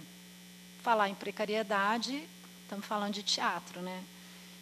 [0.84, 2.24] Falar em precariedade,
[2.64, 4.04] estamos falando de teatro, né?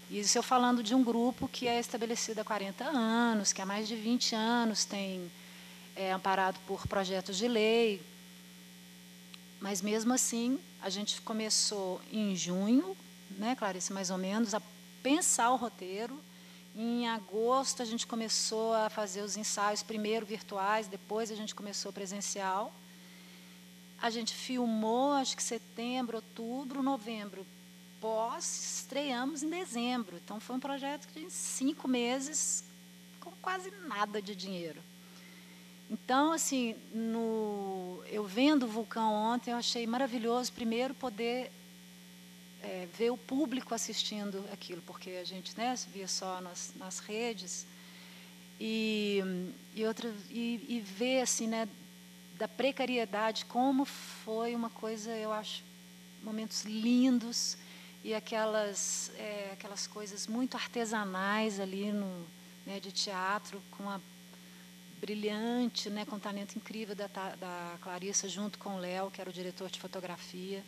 [0.09, 3.85] Isso eu falando de um grupo que é estabelecido há 40 anos, que há mais
[3.85, 5.29] de 20 anos tem
[5.93, 8.01] é, amparado por projetos de lei.
[9.59, 12.95] Mas mesmo assim, a gente começou em junho,
[13.31, 14.61] né, Clarice, mais ou menos, a
[15.03, 16.17] pensar o roteiro.
[16.73, 21.91] Em agosto a gente começou a fazer os ensaios, primeiro virtuais, depois a gente começou
[21.91, 22.73] presencial.
[24.01, 27.45] A gente filmou, acho que setembro, outubro, novembro.
[27.99, 30.17] Pós, estreamos em dezembro.
[30.17, 32.63] Então, foi um projeto de cinco meses,
[33.19, 34.79] com quase nada de dinheiro.
[35.89, 41.51] Então, assim, no, eu vendo o vulcão ontem, eu achei maravilhoso, primeiro, poder
[42.61, 47.65] é, ver o público assistindo aquilo, porque a gente né, via só nas, nas redes.
[48.59, 49.21] E,
[49.73, 51.67] e, outra, e, e ver, assim, né,
[52.37, 55.63] da precariedade, como foi uma coisa, eu acho,
[56.23, 57.57] momentos lindos
[58.03, 62.25] e aquelas, é, aquelas coisas muito artesanais ali no,
[62.65, 63.99] né, de teatro, com a
[64.99, 69.33] brilhante, né, com talento incrível da, da Clarissa, junto com o Léo, que era o
[69.33, 70.63] diretor de fotografia.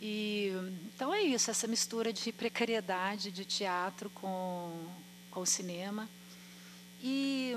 [0.00, 0.52] E,
[0.94, 4.88] então é isso, essa mistura de precariedade de teatro com,
[5.30, 6.08] com o cinema.
[7.02, 7.54] E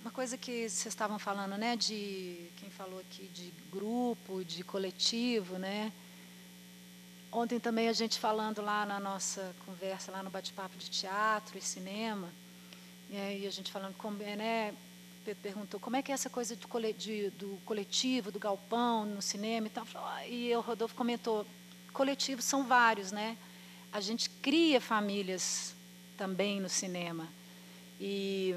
[0.00, 5.58] uma coisa que vocês estavam falando, né, de quem falou aqui de grupo, de coletivo,
[5.58, 5.92] né?
[7.32, 11.60] Ontem também a gente falando lá na nossa conversa, lá no bate-papo de teatro e
[11.60, 12.28] cinema,
[13.10, 14.72] e a gente falando como, né,
[15.24, 16.68] Pedro perguntou como é que é essa coisa do,
[17.64, 19.86] coletivo, do galpão no cinema e tal.
[20.28, 21.46] E o Rodolfo comentou,
[21.92, 23.36] coletivos são vários, né?
[23.90, 25.74] A gente cria famílias
[26.16, 27.28] também no cinema.
[28.00, 28.54] E,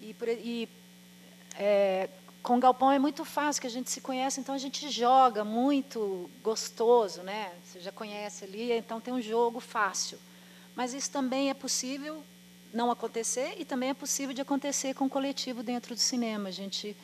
[0.00, 0.68] e, e
[1.58, 2.08] é,
[2.42, 6.30] com galpão é muito fácil, que a gente se conhece, então a gente joga muito
[6.42, 7.52] gostoso, né?
[7.64, 10.18] Você já conhece ali, então tem um jogo fácil.
[10.76, 12.22] Mas isso também é possível
[12.72, 16.48] não acontecer e também é possível de acontecer com o coletivo dentro do cinema.
[16.50, 16.96] A gente,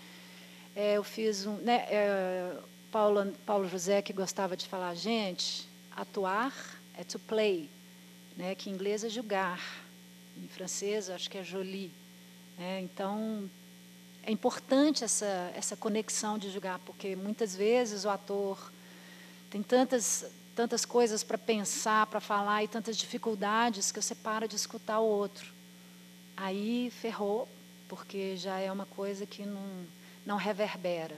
[0.76, 2.56] é, eu fiz um, né, é,
[2.92, 5.66] Paulo, Paulo José que gostava de falar, gente,
[5.96, 6.54] atuar
[6.94, 7.68] é to play,
[8.36, 9.60] né, que em inglês é julgar,
[10.42, 11.92] em francês acho que é jolie.
[12.58, 13.48] Né, então
[14.22, 18.72] é importante essa essa conexão de julgar, porque muitas vezes o ator
[19.50, 20.24] tem tantas
[20.54, 25.06] tantas coisas para pensar, para falar e tantas dificuldades que você para de escutar o
[25.06, 25.62] outro
[26.36, 27.48] aí ferrou,
[27.88, 29.86] porque já é uma coisa que não,
[30.24, 31.16] não reverbera.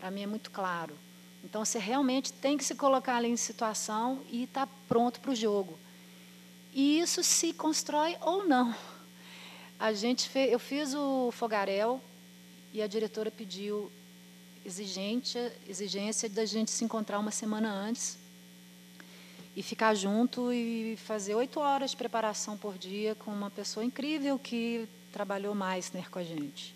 [0.00, 0.94] Para mim é muito claro.
[1.42, 5.30] Então você realmente tem que se colocar ali em situação e estar tá pronto para
[5.30, 5.78] o jogo.
[6.74, 8.74] E isso se constrói ou não.
[9.78, 12.00] A gente fez, eu fiz o fogaréu
[12.72, 13.92] e a diretora pediu
[14.66, 18.18] exigência, exigência da gente se encontrar uma semana antes
[19.56, 24.36] e ficar junto e fazer oito horas de preparação por dia com uma pessoa incrível
[24.36, 26.74] que trabalhou mais né, com a gente.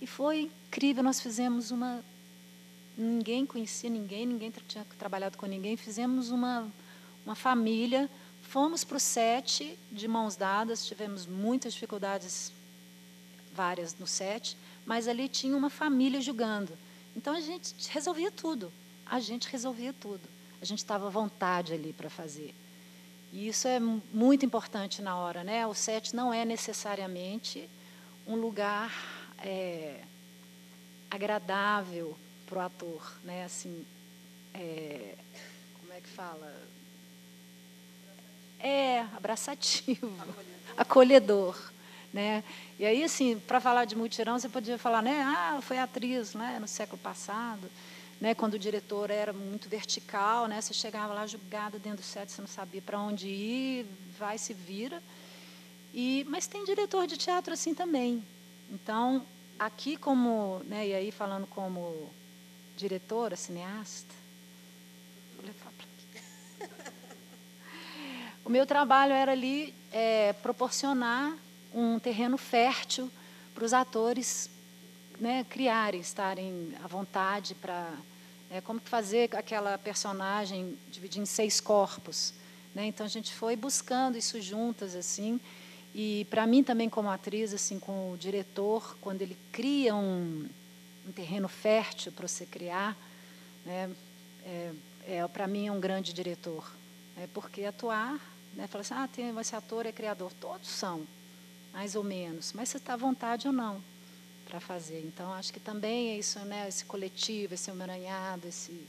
[0.00, 2.02] E foi incrível, nós fizemos uma.
[2.96, 6.66] Ninguém conhecia ninguém, ninguém tinha trabalhado com ninguém, fizemos uma,
[7.26, 8.08] uma família.
[8.50, 12.52] Fomos para o set de mãos dadas, tivemos muitas dificuldades,
[13.54, 16.76] várias no set, mas ali tinha uma família julgando.
[17.16, 18.72] Então a gente resolvia tudo,
[19.06, 20.28] a gente resolvia tudo
[20.60, 22.54] a gente estava à vontade ali para fazer.
[23.32, 25.66] E isso é muito importante na hora, né?
[25.66, 27.68] O set não é necessariamente
[28.26, 28.92] um lugar
[29.38, 30.02] é,
[31.10, 33.44] agradável para o ator, né?
[33.44, 33.86] Assim,
[34.52, 35.14] é,
[35.80, 36.52] como é que fala?
[38.62, 41.72] É abraçativo, acolhedor, acolhedor
[42.12, 42.44] né?
[42.78, 45.22] E aí, assim, para falar de mutirão, você podia falar, né?
[45.22, 46.58] Ah, foi atriz, né?
[46.60, 47.70] No século passado
[48.20, 52.30] né, quando o diretor era muito vertical, né, você chegava lá julgada dentro do set,
[52.30, 53.86] você não sabia para onde ir,
[54.18, 55.02] vai se vira.
[55.94, 58.22] E mas tem diretor de teatro assim também.
[58.70, 59.26] Então,
[59.58, 62.12] aqui como, né, e aí falando como
[62.76, 64.14] diretora, cineasta,
[65.36, 66.70] vou levar para aqui.
[68.50, 71.38] O meu trabalho era ali é, proporcionar
[71.72, 73.08] um terreno fértil
[73.54, 74.50] para os atores
[75.20, 77.92] né, criarem, estarem à vontade para
[78.50, 82.34] é, como fazer aquela personagem dividir em seis corpos.
[82.74, 82.86] Né?
[82.86, 85.40] Então a gente foi buscando isso juntas assim.
[85.94, 90.48] E para mim também como atriz, assim, com o diretor, quando ele cria um,
[91.06, 92.96] um terreno fértil para você criar,
[93.64, 93.88] né?
[94.44, 94.72] é,
[95.06, 96.68] é para mim é um grande diretor,
[97.16, 98.20] é porque atuar,
[98.54, 98.66] né?
[98.66, 101.06] Fala assim, ah, tem, esse ator é criador, todos são,
[101.72, 103.82] mais ou menos, mas você está à vontade ou não
[104.50, 105.00] para fazer.
[105.06, 106.66] Então, acho que também é isso, né?
[106.68, 108.84] Esse coletivo, esse emaranhado, esse.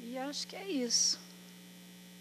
[0.00, 1.20] E acho que é isso.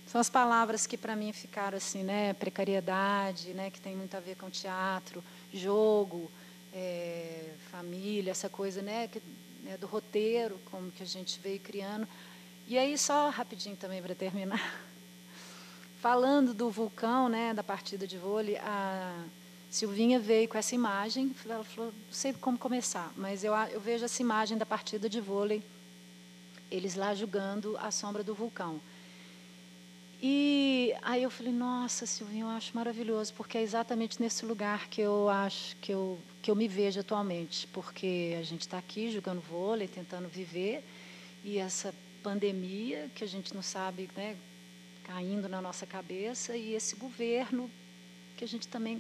[0.06, 2.34] São as palavras que para mim ficaram assim, né?
[2.34, 3.72] Precariedade, né?
[3.72, 5.24] Que tem muito a ver com teatro,
[5.54, 6.30] jogo,
[6.74, 9.08] é, família, essa coisa, né?
[9.08, 9.22] Que,
[9.64, 9.78] né?
[9.78, 12.08] Do roteiro, como que a gente veio criando.
[12.68, 14.84] E aí só rapidinho também para terminar,
[16.06, 17.52] falando do vulcão, né?
[17.52, 19.24] Da partida de vôlei, a
[19.72, 24.06] Silvinha veio com essa imagem, ela falou, não sei como começar, mas eu, eu vejo
[24.06, 25.64] essa imagem da partida de vôlei,
[26.70, 28.80] eles lá julgando a sombra do vulcão.
[30.22, 35.02] E aí eu falei, nossa, Silvinho, eu acho maravilhoso, porque é exatamente nesse lugar que
[35.02, 39.42] eu acho que eu, que eu me vejo atualmente, porque a gente está aqui jogando
[39.42, 40.84] vôlei, tentando viver,
[41.44, 41.92] e essa
[42.22, 44.38] pandemia que a gente não sabe, né,
[45.06, 47.70] caindo na nossa cabeça, e esse governo
[48.36, 49.00] que a gente também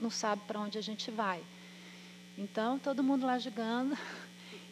[0.00, 1.42] não sabe para onde a gente vai.
[2.38, 3.98] Então, todo mundo lá jogando,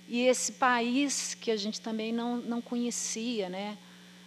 [0.08, 3.76] e esse país que a gente também não, não conhecia, né?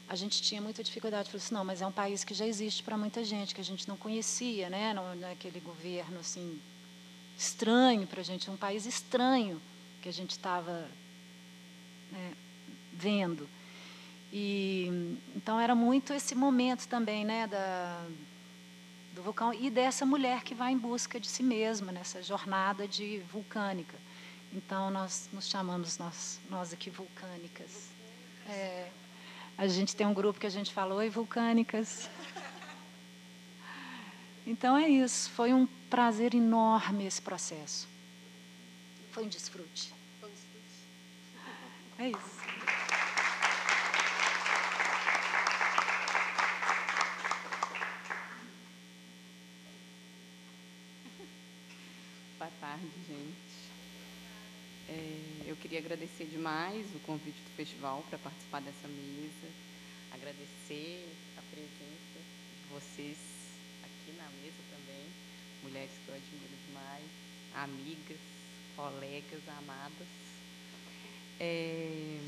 [0.08, 1.30] a gente tinha muita dificuldade.
[1.30, 3.64] Falei assim, não, mas é um país que já existe para muita gente, que a
[3.64, 4.94] gente não conhecia, né?
[5.20, 6.60] Naquele governo assim
[7.38, 9.62] estranho para a gente, um país estranho
[10.02, 10.88] que a gente estava
[12.12, 12.34] né,
[12.94, 13.50] vendo.
[14.32, 18.06] E então era muito esse momento também, né, da
[19.14, 23.20] do vulcão e dessa mulher que vai em busca de si mesma nessa jornada de
[23.32, 23.98] vulcânica.
[24.52, 27.90] Então nós nos chamamos nós nós aqui vulcânicas.
[28.48, 28.90] É,
[29.58, 32.10] a gente tem um grupo que a gente falou, Oi Vulcânicas.
[34.46, 37.88] Então é isso, foi um prazer enorme esse processo.
[39.12, 39.92] Foi um desfrute.
[40.20, 40.68] Foi um desfrute.
[41.98, 42.65] É isso.
[52.66, 53.36] Tarde, gente.
[54.90, 59.54] É, eu queria agradecer demais o convite do festival para participar dessa mesa,
[60.12, 61.08] agradecer
[61.38, 63.18] a presença de vocês
[63.84, 65.06] aqui na mesa também,
[65.64, 67.06] mulheres que eu admiro demais,
[67.54, 68.18] amigas,
[68.76, 70.08] colegas, amadas.
[71.40, 72.20] É,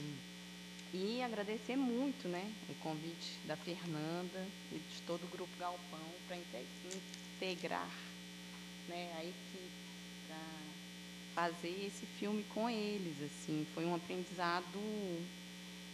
[0.94, 6.38] e agradecer muito né, o convite da Fernanda e de todo o Grupo Galpão para
[6.38, 7.90] integrar
[8.88, 9.87] né, a equipe
[11.38, 14.80] fazer esse filme com eles, assim, foi um aprendizado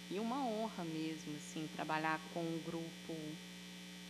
[0.10, 3.14] e uma honra mesmo, assim, trabalhar com um grupo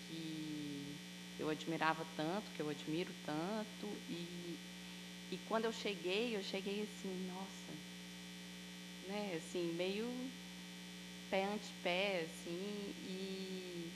[0.08, 0.96] que
[1.40, 4.60] eu admirava tanto, que eu admiro tanto e
[5.32, 7.72] e quando eu cheguei, eu cheguei assim, nossa,
[9.08, 10.08] né, assim, meio
[11.32, 13.90] pé ante pé, assim, e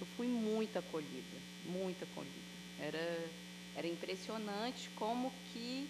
[0.00, 2.54] eu fui muito acolhida, muito acolhida.
[2.78, 3.28] Era,
[3.74, 5.88] era impressionante como que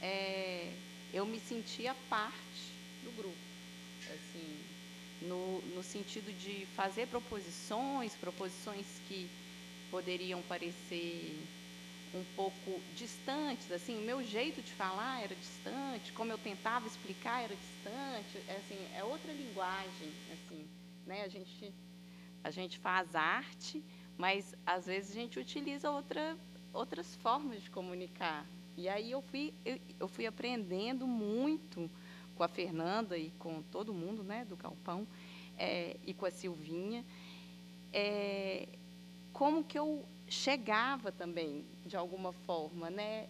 [0.00, 0.72] é,
[1.12, 3.36] eu me sentia parte do grupo.
[4.14, 4.58] Assim,
[5.20, 9.28] no, no sentido de fazer proposições, proposições que
[9.90, 11.42] poderiam parecer
[12.14, 17.42] um pouco distantes, assim, o meu jeito de falar era distante, como eu tentava explicar
[17.42, 20.66] era distante, é, assim, é outra linguagem, assim,
[21.06, 21.22] né?
[21.22, 21.72] A gente
[22.42, 23.82] a gente faz arte,
[24.16, 26.38] mas às vezes a gente utiliza outra,
[26.72, 28.46] outras formas de comunicar,
[28.76, 31.90] e aí eu fui, eu, eu fui aprendendo muito
[32.36, 35.06] com a Fernanda e com todo mundo né, do Galpão,
[35.56, 37.04] é, e com a Silvinha,
[37.92, 38.68] é,
[39.32, 43.28] como que eu chegava também, de alguma forma, né,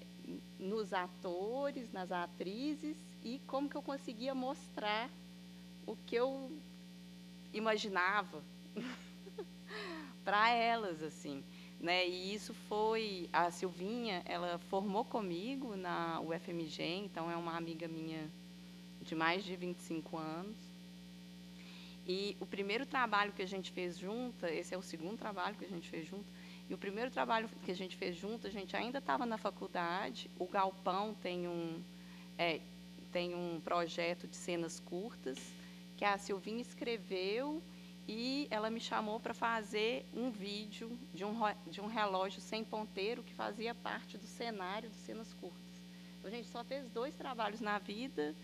[0.59, 5.09] nos atores, nas atrizes, e como que eu conseguia mostrar
[5.87, 6.51] o que eu
[7.53, 8.43] imaginava
[10.25, 11.45] para elas, assim.
[11.81, 12.09] Né?
[12.09, 18.29] E isso foi a Silvinha, ela formou comigo na UFMG, então é uma amiga minha
[19.03, 20.57] de mais de 25 anos.
[22.09, 25.65] E o primeiro trabalho que a gente fez junta, esse é o segundo trabalho que
[25.65, 26.27] a gente fez junto,
[26.69, 30.29] e o primeiro trabalho que a gente fez junto, a gente ainda estava na faculdade.
[30.39, 31.81] O Galpão tem um,
[32.37, 32.61] é,
[33.13, 35.39] tem um projeto de cenas curtas
[35.97, 37.63] que a Silvinha escreveu
[38.09, 41.35] e ela me chamou para fazer um vídeo de um,
[41.67, 45.61] de um relógio sem ponteiro que fazia parte do cenário de cenas curtas.
[46.19, 48.35] Então, a gente só fez dois trabalhos na vida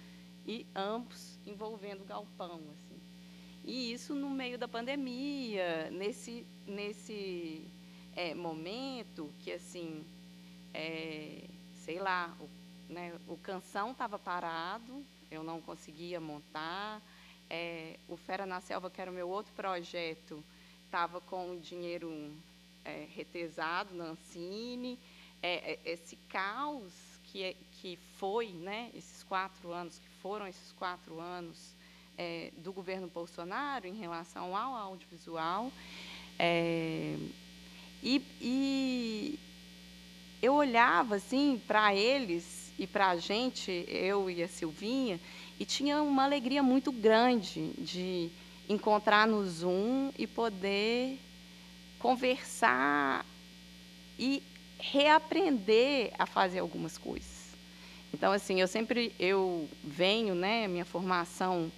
[0.47, 2.61] e ambos envolvendo galpão.
[2.73, 3.01] Assim.
[3.65, 7.65] E isso no meio da pandemia, nesse, nesse
[8.17, 10.05] é, momento que, assim,
[10.75, 11.45] é,
[11.85, 17.01] sei lá, o, né, o canção estava parado, eu não conseguia montar,
[17.53, 20.43] é, o Fera na Selva, que era o meu outro projeto,
[20.87, 22.33] estava com dinheiro
[22.83, 24.99] é, retesado na Ancine.
[25.43, 26.93] É, é, esse caos
[27.25, 31.75] que, é, que foi, né, esses quatro anos, que foram esses quatro anos
[32.17, 35.71] é, do governo Bolsonaro em relação ao audiovisual.
[38.03, 39.39] E, e
[40.41, 45.21] eu olhava assim para eles e para a gente, eu e a Silvinha,
[45.59, 48.31] e tinha uma alegria muito grande de
[48.69, 51.19] encontrar no Zoom e poder
[51.99, 53.25] conversar
[54.19, 54.43] e
[54.79, 57.53] reaprender a fazer algumas coisas.
[58.13, 61.71] Então, assim, eu sempre eu venho, né, minha formação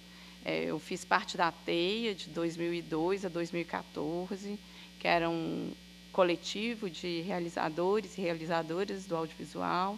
[0.47, 4.59] É, eu fiz parte da TEIA de 2002 a 2014,
[4.99, 5.73] que era um
[6.11, 9.97] coletivo de realizadores e realizadoras do audiovisual.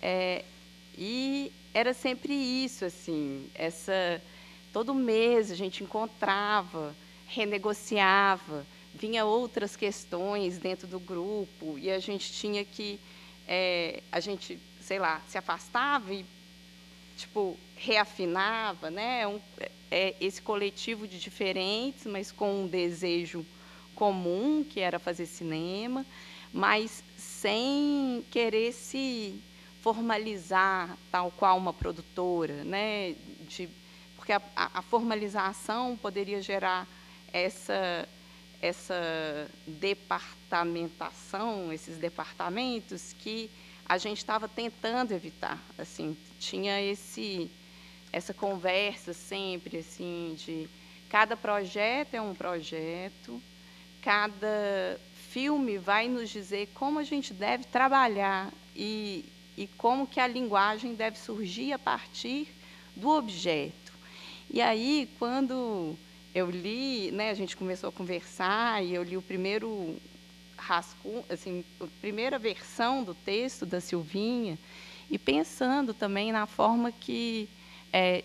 [0.00, 0.44] É,
[0.96, 4.22] e era sempre isso, assim, essa
[4.72, 6.96] todo mês a gente encontrava,
[7.26, 12.98] renegociava, vinha outras questões dentro do grupo e a gente tinha que
[13.46, 16.24] é, a gente, sei lá, se afastava e
[17.14, 19.26] tipo reafinava, né?
[19.26, 19.38] Um,
[19.90, 23.44] é, esse coletivo de diferentes, mas com um desejo
[23.94, 26.06] comum que era fazer cinema,
[26.54, 29.38] mas sem querer se
[29.86, 33.14] formalizar tal qual uma produtora, né?
[33.48, 33.68] De,
[34.16, 36.88] porque a, a formalização poderia gerar
[37.32, 38.08] essa
[38.60, 43.48] essa departamentação, esses departamentos que
[43.88, 47.48] a gente estava tentando evitar, assim, tinha esse
[48.12, 50.68] essa conversa sempre assim de
[51.08, 53.40] cada projeto é um projeto,
[54.02, 54.98] cada
[55.30, 59.24] filme vai nos dizer como a gente deve trabalhar e,
[59.56, 62.48] e como que a linguagem deve surgir a partir
[62.94, 63.92] do objeto.
[64.50, 65.96] E aí, quando
[66.34, 69.96] eu li, né, a gente começou a conversar e eu li o primeiro
[70.56, 74.58] rascunho, assim, a primeira versão do texto da Silvinha
[75.10, 77.48] e pensando também na forma que
[77.92, 78.24] é,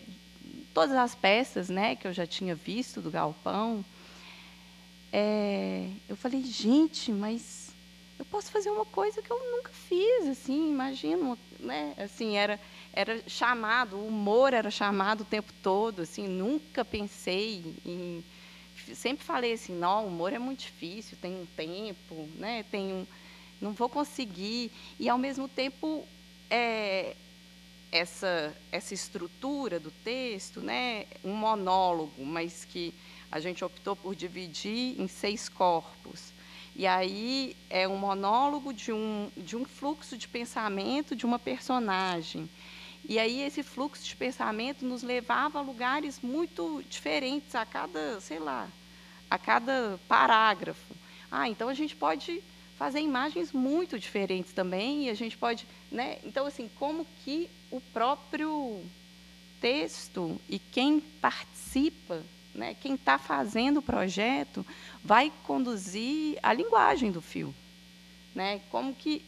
[0.73, 3.83] todas as peças, né, que eu já tinha visto do Galpão,
[5.13, 7.60] é, eu falei, gente, mas
[8.21, 12.59] eu posso fazer uma coisa que eu nunca fiz, assim, imagino, né, assim, era
[12.93, 18.23] era chamado, o humor era chamado o tempo todo, assim, nunca pensei em
[18.93, 22.63] sempre falei assim, não, o humor é muito difícil, tem um tempo, né?
[22.69, 23.07] Tem um,
[23.61, 26.05] não vou conseguir e ao mesmo tempo
[26.49, 27.15] é,
[27.91, 31.05] essa essa estrutura do texto, né?
[31.23, 32.93] Um monólogo, mas que
[33.31, 36.33] a gente optou por dividir em seis corpos.
[36.75, 42.49] E aí é um monólogo de um, de um fluxo de pensamento de uma personagem.
[43.07, 48.39] E aí esse fluxo de pensamento nos levava a lugares muito diferentes a cada, sei
[48.39, 48.69] lá,
[49.29, 50.95] a cada parágrafo.
[51.29, 52.41] Ah, então a gente pode
[52.77, 56.19] fazer imagens muito diferentes também e a gente pode, né?
[56.23, 58.83] Então assim, como que o próprio
[59.59, 62.23] texto e quem participa,
[62.53, 64.65] né, quem está fazendo o projeto,
[65.03, 67.55] vai conduzir a linguagem do filme,
[68.35, 68.61] né?
[68.69, 69.23] Como que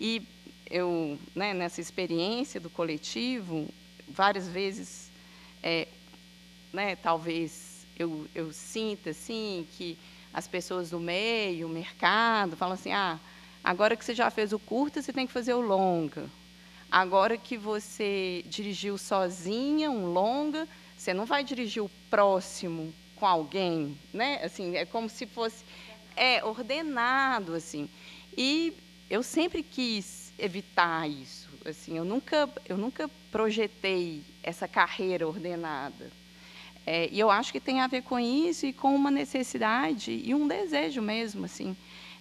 [0.00, 0.22] e
[0.68, 3.68] eu, né, nessa experiência do coletivo,
[4.08, 5.10] várias vezes,
[5.62, 5.86] é,
[6.72, 9.96] né, talvez eu, eu sinta assim que
[10.32, 13.20] as pessoas do meio, o mercado, falam assim: ah,
[13.62, 16.28] agora que você já fez o curta, você tem que fazer o longa.
[16.90, 20.68] Agora que você dirigiu sozinha um longa,
[21.04, 24.40] você não vai dirigir o próximo com alguém, né?
[24.42, 25.62] Assim, é como se fosse
[26.16, 27.90] é ordenado assim.
[28.34, 28.72] E
[29.10, 31.50] eu sempre quis evitar isso.
[31.62, 36.10] Assim, eu nunca, eu nunca projetei essa carreira ordenada.
[36.86, 40.34] É, e eu acho que tem a ver com isso e com uma necessidade e
[40.34, 41.76] um desejo mesmo, assim,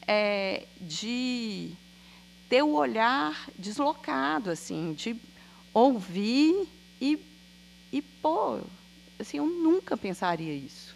[0.06, 1.72] é, de
[2.50, 5.16] ter o olhar deslocado, assim, de
[5.74, 6.68] ouvir
[7.00, 7.20] e,
[7.94, 8.60] e pô,
[9.20, 10.96] assim, eu nunca pensaria isso.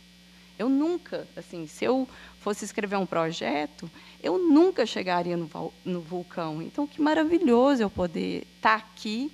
[0.57, 3.89] Eu nunca, assim, se eu fosse escrever um projeto,
[4.23, 6.59] eu nunca chegaria no, no vulcão.
[6.59, 9.31] Então, que maravilhoso eu poder estar aqui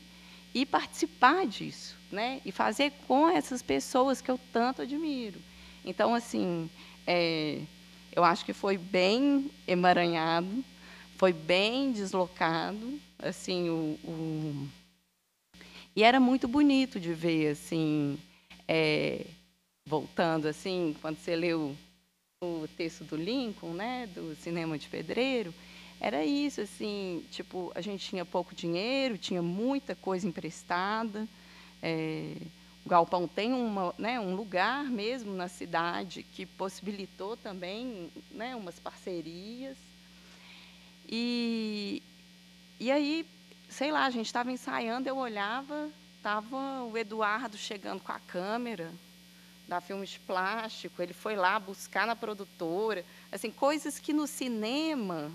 [0.54, 2.42] e participar disso, né?
[2.44, 5.40] E fazer com essas pessoas que eu tanto admiro.
[5.86, 6.70] Então, assim,
[7.08, 7.62] é,
[8.14, 10.66] eu acho que foi bem emaranhado,
[11.18, 14.68] foi bem deslocado, assim, o, o...
[15.96, 18.18] e era muito bonito de ver, assim,
[18.68, 19.26] é,
[19.86, 21.76] voltando, assim, quando você leu
[22.42, 25.54] o texto do Lincoln, né, do Cinema de Pedreiro,
[26.00, 31.28] era isso, assim, tipo, a gente tinha pouco dinheiro, tinha muita coisa emprestada.
[31.82, 32.36] É,
[32.86, 38.78] o Galpão tem uma, né, um lugar mesmo na cidade que possibilitou também né, umas
[38.80, 39.78] parcerias.
[41.08, 42.04] E,
[42.80, 43.26] e aí,
[43.74, 48.94] sei lá, a gente estava ensaiando, eu olhava, estava o Eduardo chegando com a câmera,
[49.68, 55.32] da Filmes Plástico, ele foi lá buscar na produtora, assim, coisas que no cinema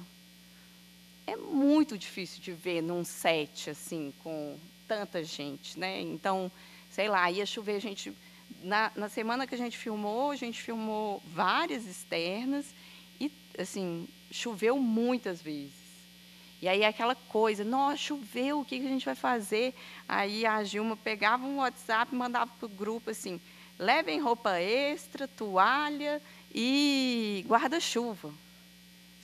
[1.27, 6.01] é muito difícil de ver num set assim com tanta gente, né?
[6.01, 6.51] Então,
[6.91, 8.15] sei lá, ia chover, a gente
[8.63, 12.67] na, na semana que a gente filmou, a gente filmou várias externas
[13.21, 15.78] e assim, choveu muitas vezes.
[16.61, 19.75] E aí aquela coisa, nossa, choveu, o que a gente vai fazer?
[20.09, 23.41] Aí a Gilma pegava um WhatsApp e mandava para o grupo assim,
[23.79, 26.21] levem roupa extra, toalha
[26.53, 28.33] e guarda-chuva.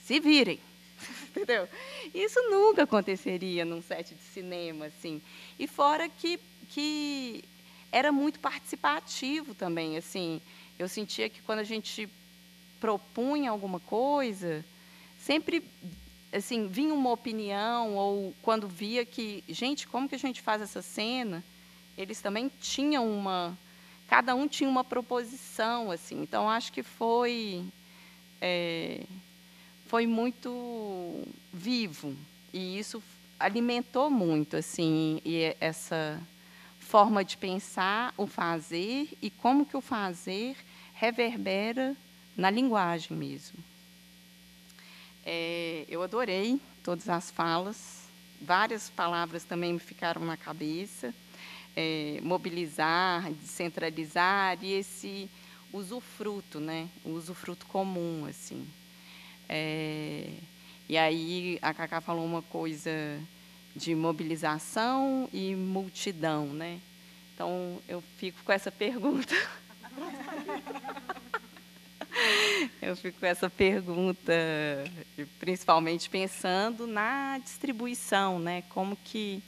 [0.05, 0.59] Se virem.
[1.29, 1.67] Entendeu?
[2.13, 5.21] Isso nunca aconteceria num set de cinema, assim.
[5.59, 7.43] E fora que, que
[7.91, 10.41] era muito participativo também, assim.
[10.79, 12.09] Eu sentia que quando a gente
[12.79, 14.63] propunha alguma coisa,
[15.19, 15.63] sempre
[16.37, 20.81] assim vinha uma opinião ou quando via que gente como que a gente faz essa
[20.81, 21.43] cena?
[21.97, 23.57] Eles também tinham uma
[24.07, 26.21] cada um tinha uma proposição assim.
[26.21, 27.63] Então acho que foi
[28.41, 29.03] é,
[29.87, 31.23] foi muito
[31.53, 32.15] vivo.
[32.53, 33.01] E isso
[33.39, 36.21] alimentou muito assim e essa
[36.79, 40.55] forma de pensar o fazer e como que o fazer
[40.93, 41.95] reverbera
[42.37, 43.74] na linguagem mesmo
[45.25, 48.03] é, eu adorei todas as falas,
[48.39, 51.13] várias palavras também me ficaram na cabeça.
[51.77, 55.29] É, mobilizar, descentralizar e esse
[55.73, 56.87] usufruto, né?
[57.03, 58.65] O usufruto comum, assim.
[59.49, 60.29] É,
[60.87, 62.91] e aí a Cacá falou uma coisa
[63.75, 66.79] de mobilização e multidão, né?
[67.33, 69.35] Então eu fico com essa pergunta.
[72.81, 74.31] Eu fico com essa pergunta,
[75.39, 78.63] principalmente pensando na distribuição, né?
[78.69, 79.43] Como que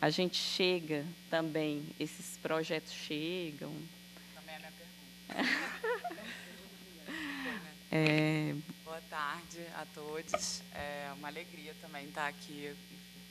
[0.00, 3.74] a gente chega também, esses projetos chegam.
[4.34, 4.72] Também é a minha
[7.06, 7.60] pergunta.
[7.92, 8.54] é...
[8.84, 10.62] Boa tarde a todos.
[10.74, 12.74] É uma alegria também estar aqui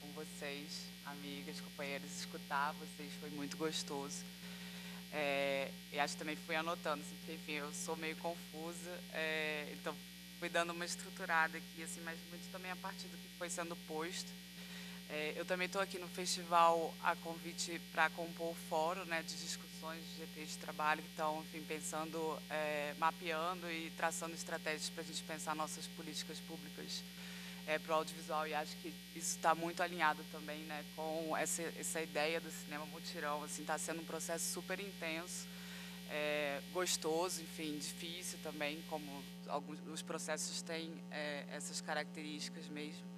[0.00, 4.24] com vocês, amigas, companheiras, escutar vocês foi muito gostoso.
[5.12, 9.68] É, e acho que também fui anotando, assim, porque, enfim, eu sou meio confusa, é,
[9.72, 9.94] então
[10.38, 13.76] fui dando uma estruturada aqui, assim, mas muito também a partir do que foi sendo
[13.88, 14.30] posto.
[15.08, 19.34] É, eu também estou aqui no festival a convite para compor o fórum né, de
[19.34, 25.06] discussões de GT de trabalho, então, enfim, pensando, é, mapeando e traçando estratégias para a
[25.06, 27.02] gente pensar nossas políticas públicas
[27.70, 31.62] é, para o audiovisual e acho que isso está muito alinhado também né, com essa,
[31.78, 33.44] essa ideia do cinema mutirão.
[33.44, 35.46] Assim, está sendo um processo super intenso,
[36.10, 43.08] é, gostoso, enfim, difícil também, como alguns os processos têm é, essas características mesmo.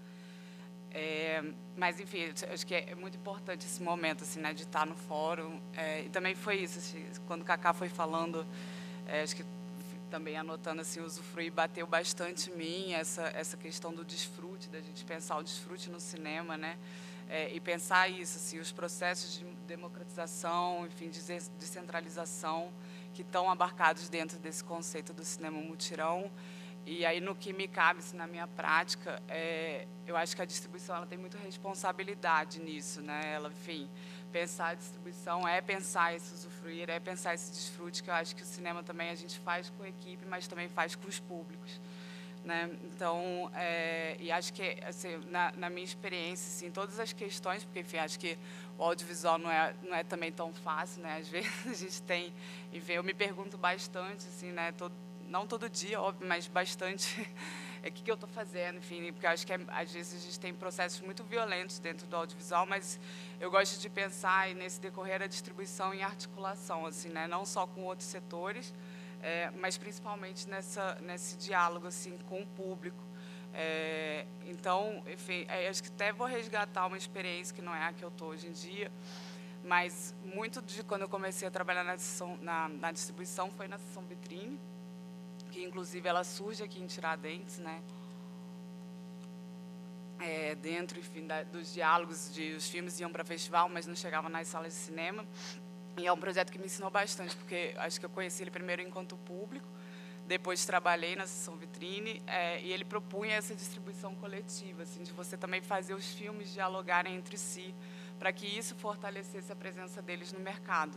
[0.91, 1.43] É,
[1.75, 5.63] mas enfim, acho que é muito importante esse momento assim, né, de estar no fórum.
[5.75, 8.47] É, e também foi isso, assim, quando o Kaká foi falando,
[9.07, 9.45] é, acho que
[10.13, 15.07] também anotando assim, usufruir, bateu bastante em mim essa, essa questão do desfrute, da gente
[15.07, 16.77] pensar o desfrute no cinema, né?
[17.31, 21.19] É, e pensar isso, assim, os processos de democratização, enfim, de
[21.59, 22.71] descentralização
[23.15, 26.31] que estão abarcados dentro desse conceito do cinema mutirão.
[26.85, 30.45] E aí, no que me cabe, assim, na minha prática, é, eu acho que a
[30.45, 33.33] distribuição ela tem muita responsabilidade nisso, né?
[33.33, 33.89] Ela, enfim,
[34.33, 38.43] pensar a distribuição é pensar esse usufruir, é pensar esse desfrute, que eu acho que
[38.43, 41.81] o cinema também a gente faz com a equipe, mas também faz com os públicos.
[42.45, 42.69] Né?
[42.85, 47.81] Então, é, e acho que, assim, na, na, minha experiência, assim, todas as questões, porque,
[47.81, 48.37] enfim, acho que
[48.77, 51.19] o audiovisual não é, não é também tão fácil, né?
[51.19, 52.35] Às vezes a gente tem,
[52.73, 54.73] enfim, eu me pergunto bastante, assim, né?
[54.73, 54.95] Todo,
[55.29, 57.29] não todo dia, óbvio, mas bastante
[57.83, 60.25] é o que, que eu estou fazendo, enfim, porque acho que é, às vezes a
[60.25, 62.99] gente tem processos muito violentos dentro do audiovisual, mas
[63.41, 67.83] eu gosto de pensar nesse decorrer a distribuição em articulação, assim, né, não só com
[67.83, 68.73] outros setores,
[69.21, 73.03] é, mas principalmente nessa nesse diálogo assim com o público.
[73.55, 77.93] É, então, enfim, é, acho que até vou resgatar uma experiência que não é a
[77.93, 78.91] que eu estou hoje em dia,
[79.65, 81.97] mas muito de quando eu comecei a trabalhar na,
[82.41, 84.59] na, na distribuição foi na sessão vitrine,
[85.53, 87.83] que inclusive ela surge aqui em Tiradentes, né?
[90.19, 94.31] É, dentro, enfim, da, dos diálogos de os filmes iam para festival, mas não chegavam
[94.31, 95.27] nas salas de cinema.
[95.99, 98.81] E é um projeto que me ensinou bastante, porque acho que eu conheci ele primeiro
[98.81, 99.69] enquanto público,
[100.27, 105.37] depois trabalhei na sessão vitrine é, e ele propunha essa distribuição coletiva, assim, de você
[105.37, 107.75] também fazer os filmes dialogarem entre si,
[108.19, 110.97] para que isso fortalecesse a presença deles no mercado.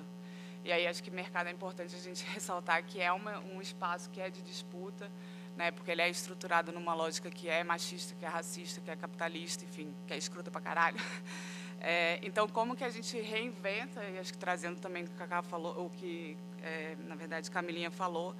[0.65, 4.09] E aí acho que mercado é importante a gente ressaltar que é uma, um espaço
[4.09, 5.11] que é de disputa,
[5.55, 8.95] né, porque ele é estruturado numa lógica que é machista, que é racista, que é
[8.95, 10.97] capitalista, enfim, que é escruta pra caralho.
[11.87, 15.43] É, então, como que a gente reinventa, e acho que trazendo também o que Cacá
[15.43, 18.33] falou, o que, é, na verdade, Camilinha falou,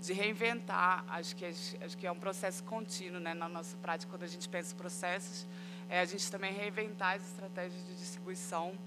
[0.00, 4.22] de reinventar, acho que, acho que é um processo contínuo né, na nossa prática, quando
[4.22, 5.48] a gente pensa em processos,
[5.88, 8.78] é a gente também reinventar as estratégias de distribuição,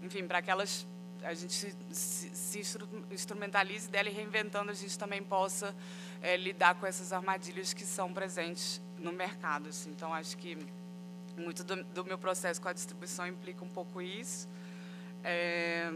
[0.00, 0.86] enfim, para aquelas
[1.22, 2.62] a gente se, se
[3.10, 5.74] instrumentalize dela e reinventando a gente também possa
[6.22, 9.68] é, lidar com essas armadilhas que são presentes no mercado.
[9.68, 9.90] Assim.
[9.90, 10.56] Então, acho que
[11.36, 14.48] muito do, do, meu processo com a distribuição implica um pouco isso.
[15.22, 15.90] É,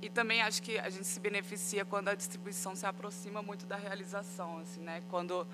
[0.00, 3.76] e também acho que a gente se beneficia quando a distribuição se aproxima muito da
[3.76, 5.02] realização, assim, né?
[5.08, 5.46] Quando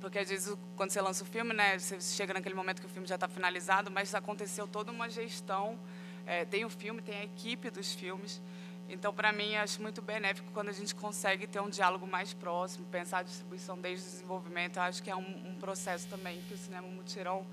[0.00, 2.90] porque às vezes quando você lança o filme, né, você chega naquele momento que o
[2.90, 5.78] filme já está finalizado, mas aconteceu toda uma gestão.
[6.26, 8.40] É, tem o filme, tem a equipe dos filmes.
[8.88, 12.86] Então, para mim, acho muito benéfico quando a gente consegue ter um diálogo mais próximo,
[12.86, 14.76] pensar a distribuição desde o desenvolvimento.
[14.76, 17.46] Eu acho que é um, um processo também que o cinema mutirão,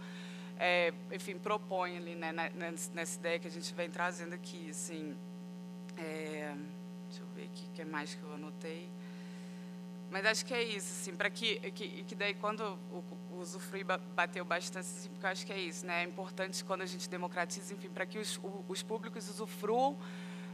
[0.59, 2.31] é, enfim, propõe ali, né,
[2.93, 5.15] nessa ideia que a gente vem trazendo aqui, assim.
[5.97, 6.53] É,
[7.07, 8.89] deixa eu ver aqui o que mais que eu anotei.
[10.09, 13.01] Mas acho que é isso, assim, para que, que, que daí quando o,
[13.41, 13.85] usufruir
[14.15, 16.03] bateu bastante, assim, porque eu acho que é isso, né?
[16.03, 19.97] É importante quando a gente democratiza, enfim, para que os, os públicos usufruam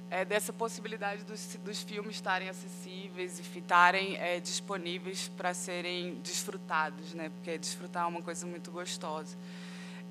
[0.09, 7.13] é, dessa possibilidade dos, dos filmes estarem acessíveis e estarem é, disponíveis para serem desfrutados,
[7.13, 7.29] né?
[7.29, 9.37] Porque desfrutar é uma coisa muito gostosa.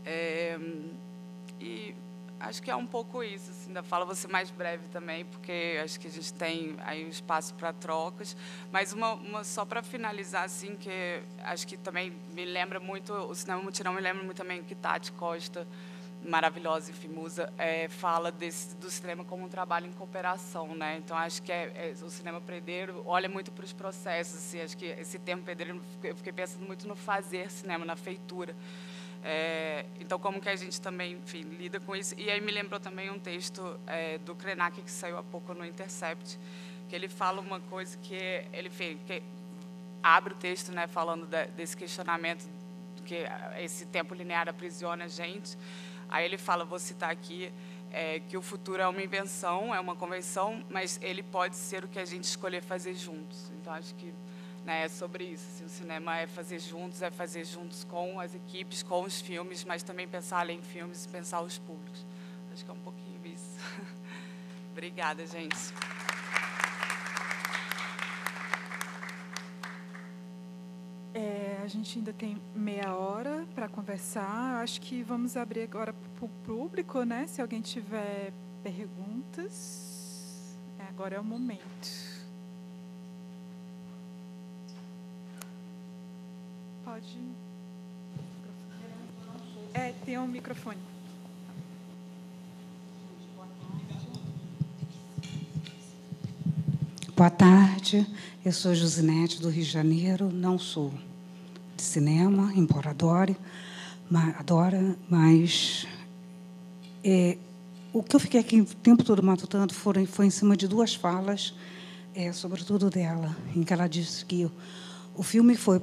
[0.05, 0.59] É,
[1.59, 1.95] e
[2.41, 3.51] acho que é um pouco isso.
[3.51, 7.09] Assim, ainda falo você mais breve também, porque acho que a gente tem aí um
[7.09, 8.37] espaço para trocas.
[8.73, 13.35] Mas uma, uma só para finalizar, assim, que acho que também me lembra muito, o
[13.35, 15.67] cinema mutirão me lembra muito também que Tati Costa,
[16.25, 20.97] maravilhosa, enfim, musa, é, fala desse, do cinema como um trabalho em cooperação, né?
[20.99, 24.77] Então acho que é, é o cinema predeiro olha muito para os processos, assim, acho
[24.77, 28.55] que esse termo predeiro eu fiquei pensando muito no fazer cinema, na feitura.
[29.29, 32.15] É, então, como que a gente também, enfim, lida com isso?
[32.17, 35.65] E aí me lembrou também um texto é, do Krenak que saiu há pouco no
[35.65, 36.39] Intercept,
[36.89, 38.15] que ele fala uma coisa que
[38.53, 39.21] ele fez, que
[40.01, 42.49] abre o texto, né, falando desse questionamento
[43.05, 43.25] que
[43.59, 45.59] esse tempo linear aprisiona a gente.
[46.09, 47.53] Aí ele fala, vou citar aqui,
[47.91, 51.89] é, que o futuro é uma invenção, é uma convenção, mas ele pode ser o
[51.89, 53.51] que a gente escolher fazer juntos.
[53.61, 54.15] Então, acho que
[54.67, 55.47] né, sobre isso.
[55.55, 59.65] Assim, o cinema é fazer juntos, é fazer juntos com as equipes, com os filmes,
[59.65, 62.05] mas também pensar além filmes e pensar os públicos.
[62.53, 63.61] Acho que é um pouquinho isso.
[64.73, 65.57] Obrigada, gente.
[71.15, 74.63] É, a gente ainda tem meia hora para conversar.
[74.63, 77.27] Acho que vamos abrir agora para o público, né?
[77.29, 78.33] Se alguém tiver
[78.65, 82.16] perguntas, é, agora é o momento.
[86.97, 87.19] Pode.
[89.75, 90.79] É, tem um microfone.
[97.15, 98.07] Boa tarde,
[98.43, 100.91] eu sou Josinete do Rio de Janeiro, não sou
[101.77, 103.37] de cinema, embora adore,
[104.11, 105.87] mas, adora, mas
[107.05, 107.37] é,
[107.93, 110.95] o que eu fiquei aqui o tempo todo matutando foi, foi em cima de duas
[110.95, 111.53] falas,
[112.15, 114.51] é, sobretudo dela, em que ela disse que
[115.15, 115.83] o filme foi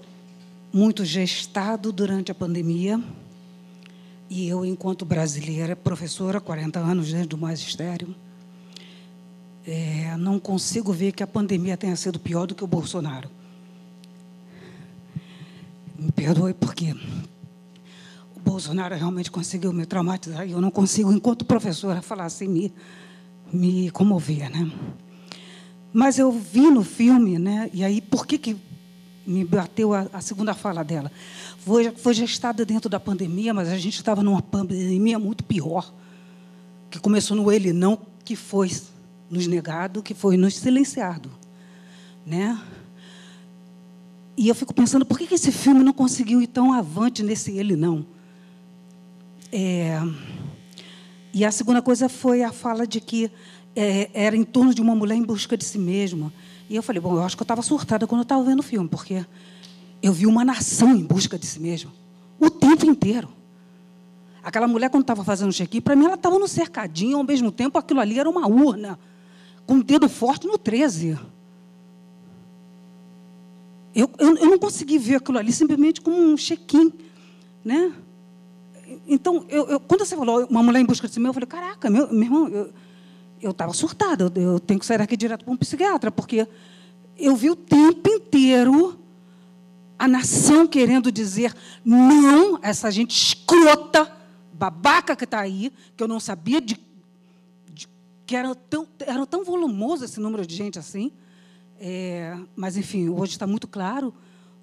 [0.73, 2.99] muito gestado durante a pandemia.
[4.27, 8.15] E eu, enquanto brasileira, professora, 40 anos dentro do magistério,
[9.65, 13.29] é, não consigo ver que a pandemia tenha sido pior do que o Bolsonaro.
[15.97, 16.95] Me perdoe, porque
[18.35, 22.73] o Bolsonaro realmente conseguiu me traumatizar e eu não consigo, enquanto professora, falar assim, me,
[23.53, 24.49] me comover.
[24.49, 24.71] Né?
[25.93, 28.57] Mas eu vi no filme, né, e aí, por que, que
[29.25, 31.11] me bateu a, a, segunda fala dela.
[31.59, 35.93] Foi, foi gestada dentro da pandemia, mas a gente estava numa pandemia muito pior,
[36.89, 38.71] que começou no ele não, que foi
[39.29, 41.31] nos negado, que foi nos silenciado.
[42.25, 42.59] Né?
[44.35, 47.75] E eu fico pensando, por que esse filme não conseguiu ir tão avante nesse ele
[47.75, 48.05] não?
[49.51, 50.01] É,
[51.33, 53.31] e a segunda coisa foi a fala de que
[53.75, 56.31] é, era em torno de uma mulher em busca de si mesma.
[56.73, 58.63] E eu falei, bom, eu acho que eu estava surtada quando eu estava vendo o
[58.63, 59.23] filme, porque
[60.01, 61.91] eu vi uma nação em busca de si mesma
[62.39, 63.29] o tempo inteiro.
[64.41, 67.51] Aquela mulher, quando estava fazendo o check-in, para mim ela estava no cercadinho, ao mesmo
[67.51, 68.97] tempo aquilo ali era uma urna,
[69.67, 71.15] com o um dedo forte no 13.
[73.93, 76.91] Eu, eu, eu, não consegui ver aquilo ali simplesmente como um check-in.
[77.63, 77.93] Né?
[79.07, 81.47] Então, eu, eu, quando você falou uma mulher em busca de si mesma, eu falei,
[81.47, 82.73] caraca, meu, meu irmão, eu,
[83.43, 86.47] eu estava surtada, eu, tenho que sair daqui direto para um psiquiatra, porque
[87.17, 88.97] eu vi o tempo inteiro
[89.99, 94.11] a nação querendo dizer não essa gente escrota,
[94.53, 96.79] babaca que está aí, que eu não sabia de,
[97.71, 97.87] de,
[98.25, 101.11] que era tão, era tão volumoso esse número de gente assim.
[101.79, 104.13] É, mas, enfim, hoje está muito claro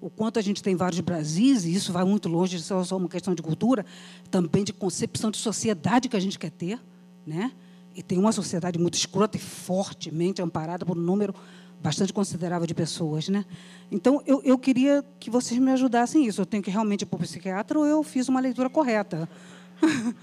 [0.01, 2.97] o quanto a gente tem vários Brasis, e isso vai muito longe de ser só
[2.97, 3.85] uma questão de cultura,
[4.31, 6.81] também de concepção de sociedade que a gente quer ter.
[7.25, 7.51] Né?
[7.95, 11.33] E tem uma sociedade muito escrota e fortemente amparada por um número
[11.81, 13.43] bastante considerável de pessoas, né?
[13.91, 16.41] Então eu, eu queria que vocês me ajudassem nisso.
[16.41, 19.27] Eu tenho que realmente ir para o psiquiatra ou eu fiz uma leitura correta?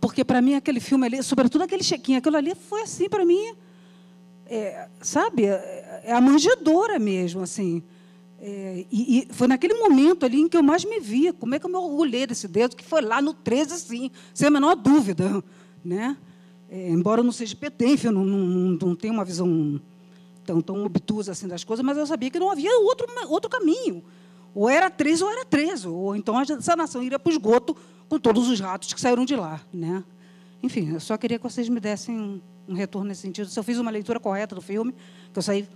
[0.00, 3.54] Porque para mim aquele filme ali, sobretudo aquele chequinho, aquilo ali foi assim para mim.
[4.46, 7.82] é, sabe, é, é a manjedora mesmo, assim.
[8.40, 11.32] É, e, e, foi naquele momento ali em que eu mais me via.
[11.32, 14.46] Como é que eu me orgulhei desse dedo, que foi lá no 13, sim, sem
[14.46, 15.42] a menor dúvida.
[15.84, 16.16] Né?
[16.70, 17.56] É, embora eu não seja
[18.04, 19.80] eu não, não, não tenho uma visão
[20.44, 24.04] tão, tão obtusa assim das coisas, mas eu sabia que não havia outro, outro caminho.
[24.54, 25.88] Ou era 13 ou era 13.
[25.88, 27.76] Ou então essa nação iria para o esgoto
[28.08, 29.60] com todos os ratos que saíram de lá.
[29.72, 30.02] Né?
[30.62, 33.48] Enfim, eu só queria que vocês me dessem um retorno nesse sentido.
[33.48, 34.92] Se eu fiz uma leitura correta do filme,
[35.32, 35.68] que eu saí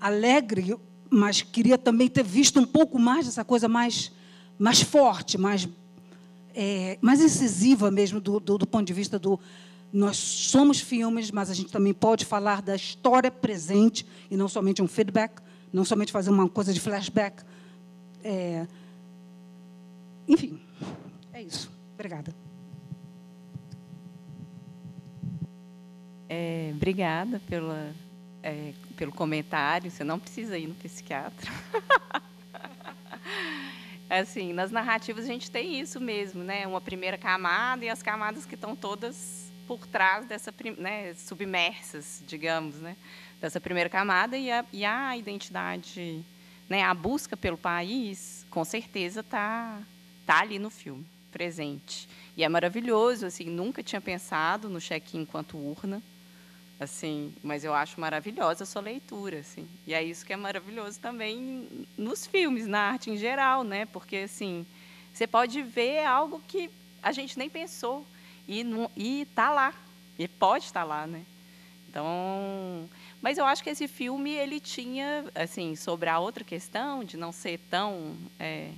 [0.00, 0.76] alegre
[1.12, 4.10] mas queria também ter visto um pouco mais dessa coisa mais,
[4.58, 5.68] mais forte, mais,
[6.54, 9.38] é, mais incisiva mesmo, do, do, do ponto de vista do.
[9.92, 14.80] Nós somos filmes, mas a gente também pode falar da história presente e não somente
[14.80, 17.42] um feedback, não somente fazer uma coisa de flashback.
[18.24, 18.66] É,
[20.26, 20.58] enfim,
[21.32, 21.70] é isso.
[21.92, 22.34] Obrigada.
[26.26, 27.94] É, obrigada pela,
[28.42, 31.50] é, pelo comentário, você não precisa ir no psiquiatra.
[34.08, 36.66] assim, nas narrativas a gente tem isso mesmo, né?
[36.66, 39.41] Uma primeira camada e as camadas que estão todas
[39.78, 42.96] por trás dessa, né, submersas, digamos, né?
[43.40, 46.24] Dessa primeira camada e a, e a identidade,
[46.68, 46.82] né?
[46.82, 49.80] A busca pelo país, com certeza está
[50.26, 52.08] tá ali no filme, presente.
[52.36, 56.02] E é maravilhoso, assim, nunca tinha pensado no check-in enquanto urna
[56.80, 59.68] assim, mas eu acho maravilhosa a sua leitura, assim.
[59.86, 63.86] E é isso que é maravilhoso também nos filmes, na arte em geral, né?
[63.86, 64.66] Porque assim,
[65.12, 66.68] você pode ver algo que
[67.02, 68.04] a gente nem pensou
[68.52, 69.74] e não, e tá lá,
[70.18, 71.24] e pode estar lá, né?
[71.88, 72.88] Então,
[73.20, 77.32] mas eu acho que esse filme ele tinha, assim, sobre a outra questão de não
[77.32, 78.70] ser tão é,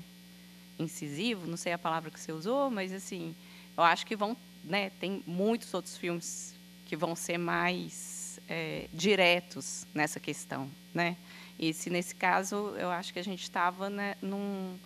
[0.79, 3.35] incisivo, não sei a palavra que você usou, mas assim,
[3.77, 4.91] eu acho que vão, né?
[5.01, 6.55] Tem muitos outros filmes
[6.87, 11.17] que vão ser mais é, diretos nessa questão, né?
[11.59, 14.79] E se nesse caso eu acho que a gente estava né, num,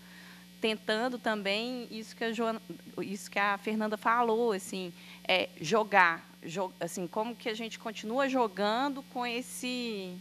[0.61, 2.61] tentando também isso que a Joana,
[3.03, 4.93] isso que a Fernanda falou, assim,
[5.27, 10.17] é jogar, jog, assim, como que a gente continua jogando com esse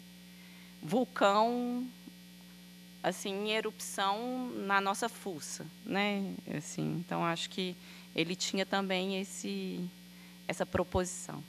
[0.81, 1.87] vulcão
[3.03, 6.33] assim em erupção na nossa fuça, né?
[6.55, 7.75] Assim, então acho que
[8.15, 9.89] ele tinha também esse
[10.47, 11.43] essa proposição.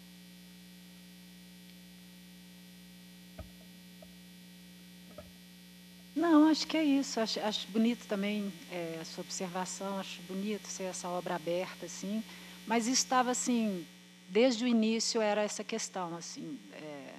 [6.18, 7.20] Não, acho que é isso.
[7.20, 12.24] Acho, acho bonito também é, a sua observação, acho bonito ser essa obra aberta, assim.
[12.66, 13.86] Mas isso estava assim,
[14.28, 16.58] desde o início era essa questão, assim.
[16.72, 17.14] É,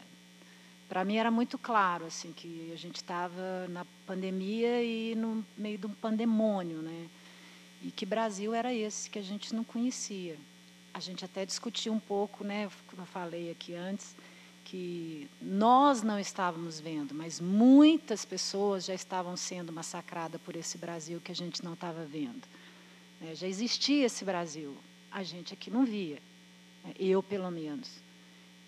[0.89, 5.77] Para mim era muito claro, assim, que a gente estava na pandemia e no meio
[5.77, 7.07] de um pandemônio, né?
[7.81, 10.35] E que Brasil era esse que a gente não conhecia.
[10.93, 12.69] A gente até discutiu um pouco, né?
[12.87, 14.13] Como eu falei aqui antes
[14.69, 21.19] que nós não estávamos vendo, mas muitas pessoas já estavam sendo massacradas por esse Brasil
[21.19, 22.43] que a gente não estava vendo.
[23.19, 24.77] É, já existia esse Brasil,
[25.11, 26.21] a gente aqui não via,
[26.83, 27.89] né, eu pelo menos.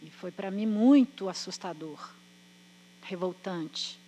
[0.02, 2.10] E foi para mim muito assustador,
[3.04, 4.00] revoltante.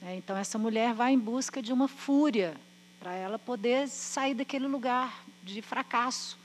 [0.00, 2.56] É, então essa mulher vai em busca de uma fúria
[3.00, 6.38] para ela poder sair daquele lugar de fracasso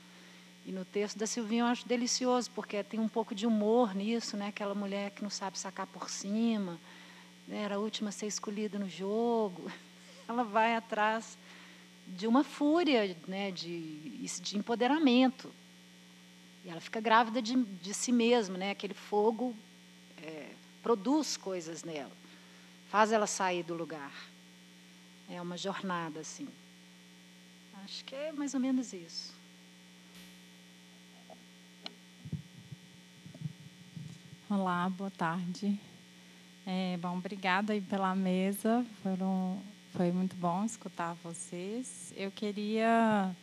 [0.68, 4.36] e no texto da Silvinha eu acho delicioso, porque tem um pouco de humor nisso,
[4.36, 4.48] né?
[4.48, 6.78] aquela mulher que não sabe sacar por cima,
[7.46, 7.62] né?
[7.62, 9.72] era a última a ser escolhida no jogo.
[10.28, 11.38] Ela vai atrás
[12.06, 13.50] de uma fúria né?
[13.50, 15.50] de, de empoderamento.
[16.66, 18.72] E ela fica grávida de, de si mesma, né?
[18.72, 19.56] aquele fogo
[20.22, 20.50] é,
[20.82, 22.12] produz coisas nela,
[22.90, 24.12] faz ela sair do lugar.
[25.30, 26.46] É uma jornada, assim.
[27.84, 29.37] Acho que é mais ou menos isso.
[34.50, 35.78] Olá, boa tarde.
[36.64, 38.82] É, bom, obrigada aí pela mesa.
[39.02, 39.60] Foram,
[39.92, 42.14] foi muito bom escutar vocês.
[42.16, 43.36] Eu queria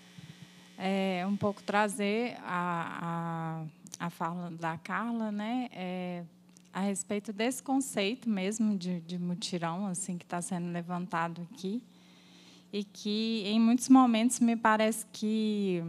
[0.75, 3.61] é, um pouco trazer a,
[3.99, 5.69] a, a fala da Carla, né?
[5.73, 6.23] É,
[6.73, 11.83] a respeito desse conceito mesmo de, de mutirão, assim, que está sendo levantado aqui,
[12.73, 15.83] e que em muitos momentos me parece que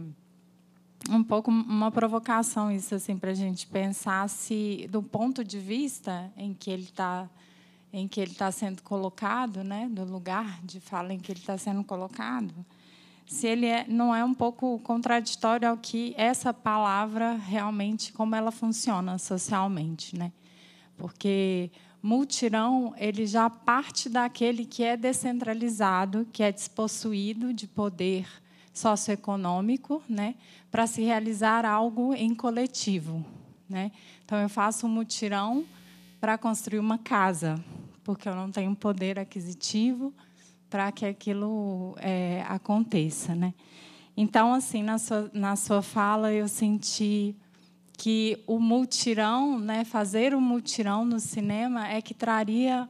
[1.09, 6.31] um pouco uma provocação isso assim para a gente pensar se do ponto de vista
[6.35, 7.29] em que ele está
[7.93, 11.57] em que ele está sendo colocado, né, do lugar de fala em que ele está
[11.57, 12.53] sendo colocado,
[13.25, 18.51] se ele é, não é um pouco contraditório ao que essa palavra realmente como ela
[18.51, 20.31] funciona socialmente, né?
[20.97, 21.71] Porque
[22.01, 28.27] multirão ele já parte daquele que é descentralizado, que é despossuído de poder
[28.77, 30.35] socioeconômico, né,
[30.71, 33.25] para se realizar algo em coletivo,
[33.69, 33.91] né?
[34.23, 35.65] Então eu faço um mutirão
[36.19, 37.61] para construir uma casa,
[38.03, 40.13] porque eu não tenho poder aquisitivo
[40.69, 43.53] para que aquilo é, aconteça, né?
[44.15, 47.35] Então, assim, na sua, na sua fala, eu senti
[47.97, 52.89] que o multirão, né, fazer o multirão no cinema é que traria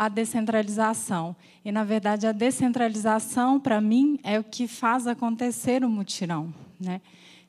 [0.00, 1.36] a descentralização.
[1.62, 6.54] E, na verdade, a descentralização, para mim, é o que faz acontecer o mutirão.
[6.80, 7.02] Né?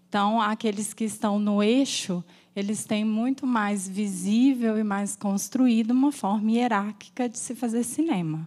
[0.10, 2.22] Então, aqueles que estão no eixo,
[2.54, 8.46] eles têm muito mais visível e mais construído uma forma hierárquica de se fazer cinema.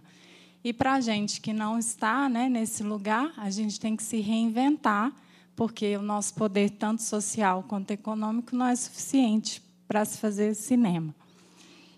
[0.63, 4.21] E para a gente que não está né, nesse lugar, a gente tem que se
[4.21, 5.11] reinventar,
[5.55, 11.11] porque o nosso poder, tanto social quanto econômico, não é suficiente para se fazer cinema.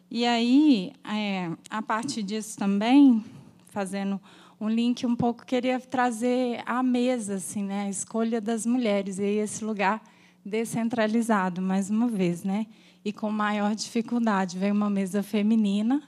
[0.10, 3.24] E aí, é, a partir disso também,
[3.66, 4.22] fazendo
[4.60, 9.24] um link um pouco, queria trazer à mesa assim, né, a escolha das mulheres, e
[9.24, 10.02] esse lugar
[10.46, 12.68] descentralizado, mais uma vez, né?
[13.04, 14.58] E com maior dificuldade.
[14.58, 16.02] Veio uma mesa feminina,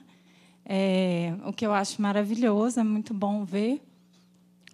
[0.64, 3.82] é, o que eu acho maravilhoso, é muito bom ver.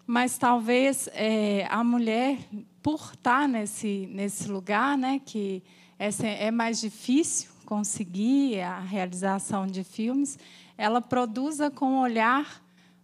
[0.07, 2.39] Mas talvez é, a mulher,
[2.81, 5.65] por estar nesse, nesse lugar, né, que
[5.99, 10.39] é, é mais difícil conseguir a realização de filmes,
[10.79, 12.63] ela produza com um olhar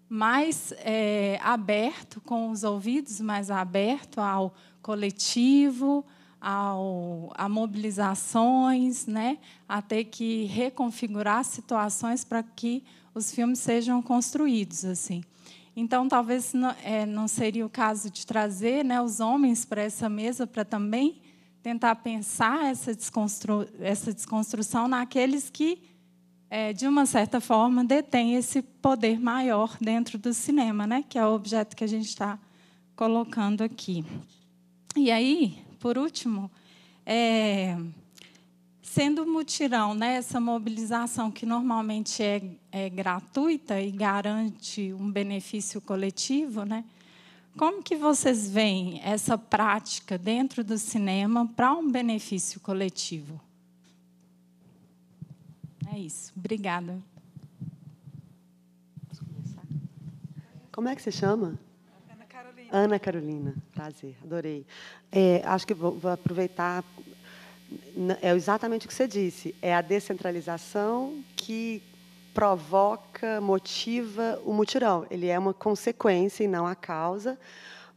[0.08, 6.04] mais é, aberto, com os ouvidos mais abertos ao coletivo,
[6.40, 12.84] ao, a mobilizações, né, a ter que reconfigurar situações para que
[13.14, 15.22] os filmes sejam construídos assim.
[15.74, 20.08] Então, talvez não, é, não seria o caso de trazer né, os homens para essa
[20.08, 21.22] mesa para também
[21.62, 25.80] tentar pensar essa, desconstru essa desconstrução naqueles que,
[26.50, 31.04] é, de uma certa forma, detêm esse poder maior dentro do cinema, né?
[31.08, 32.38] que é o objeto que a gente está
[32.96, 34.04] colocando aqui.
[34.96, 36.50] E aí, por último,
[37.06, 37.76] é,
[38.82, 46.64] sendo mutirão, né, essa mobilização que normalmente é, é gratuita e garante um benefício coletivo,
[46.64, 46.84] né,
[47.56, 53.40] como que vocês veem essa prática dentro do cinema para um benefício coletivo?
[55.92, 56.32] É isso.
[56.36, 56.98] Obrigada.
[60.72, 61.58] Como é que você chama?
[62.10, 62.70] Ana Carolina.
[62.72, 63.54] Ana Carolina.
[63.72, 64.66] Prazer, adorei.
[65.10, 66.82] É, acho que vou, vou aproveitar.
[68.22, 69.54] É exatamente o que você disse.
[69.60, 71.82] É a descentralização que
[72.32, 75.06] provoca, motiva o mutirão.
[75.10, 77.38] Ele é uma consequência e não a causa,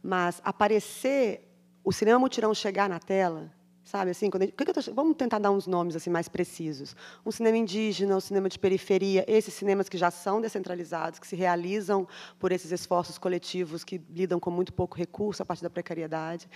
[0.02, 1.48] mas aparecer,
[1.82, 3.50] o cinema mutirão chegar na tela,
[3.86, 6.96] Sabe assim, quando gente, que que tô, vamos tentar dar uns nomes assim mais precisos.
[7.24, 11.36] Um cinema indígena, um cinema de periferia, esses cinemas que já são descentralizados, que se
[11.36, 12.04] realizam
[12.36, 16.48] por esses esforços coletivos que lidam com muito pouco recurso a partir da precariedade.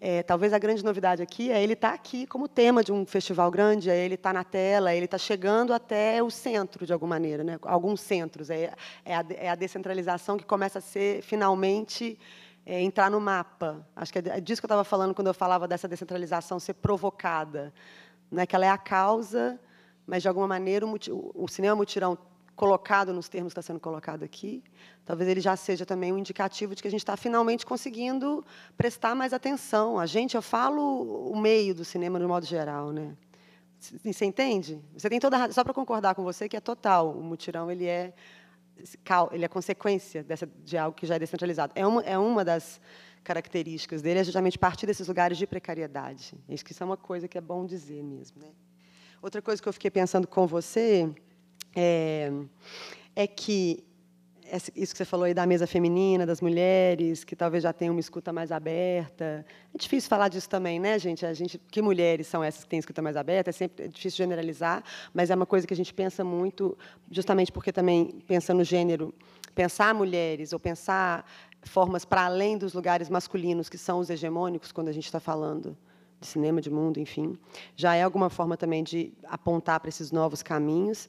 [0.00, 3.06] É, talvez a grande novidade aqui é ele estar tá aqui como tema de um
[3.06, 6.92] festival grande, é ele estar tá na tela, ele está chegando até o centro de
[6.92, 7.60] alguma maneira, né?
[7.62, 12.18] Alguns centros é, é, a, é a descentralização que começa a ser finalmente
[12.64, 13.86] é, entrar no mapa.
[13.94, 17.72] Acho que é disso que eu estava falando quando eu falava dessa descentralização ser provocada,
[18.30, 18.46] né?
[18.46, 19.58] que ela é a causa,
[20.06, 20.96] mas de alguma maneira o,
[21.34, 22.16] o cinema mutirão
[22.54, 24.62] colocado nos termos que está sendo colocado aqui,
[25.04, 28.44] talvez ele já seja também um indicativo de que a gente está finalmente conseguindo
[28.76, 29.98] prestar mais atenção.
[29.98, 33.16] A gente, eu falo o meio do cinema no modo geral, né?
[33.80, 34.80] Você entende?
[34.96, 37.10] Você tem toda só para concordar com você que é total.
[37.10, 38.12] O mutirão ele é
[39.32, 41.72] ele é consequência dessa, de algo que já é descentralizado.
[41.76, 42.80] É uma, é uma das
[43.22, 46.34] características dele, é justamente partir desses lugares de precariedade.
[46.64, 48.40] Que isso é uma coisa que é bom dizer mesmo.
[48.40, 48.48] Né?
[49.20, 51.08] Outra coisa que eu fiquei pensando com você
[51.74, 52.32] é,
[53.14, 53.84] é que
[54.76, 58.00] isso que você falou aí da mesa feminina, das mulheres, que talvez já tenham uma
[58.00, 59.46] escuta mais aberta.
[59.74, 61.24] É difícil falar disso também, né, gente?
[61.24, 63.50] A gente, que mulheres são essas que têm escuta mais aberta?
[63.50, 64.84] É sempre é difícil generalizar,
[65.14, 66.76] mas é uma coisa que a gente pensa muito,
[67.10, 69.14] justamente porque também pensa no gênero,
[69.54, 71.24] pensar mulheres ou pensar
[71.62, 75.76] formas para além dos lugares masculinos que são os hegemônicos quando a gente está falando
[76.22, 77.36] de cinema, de mundo, enfim,
[77.74, 81.08] já é alguma forma também de apontar para esses novos caminhos.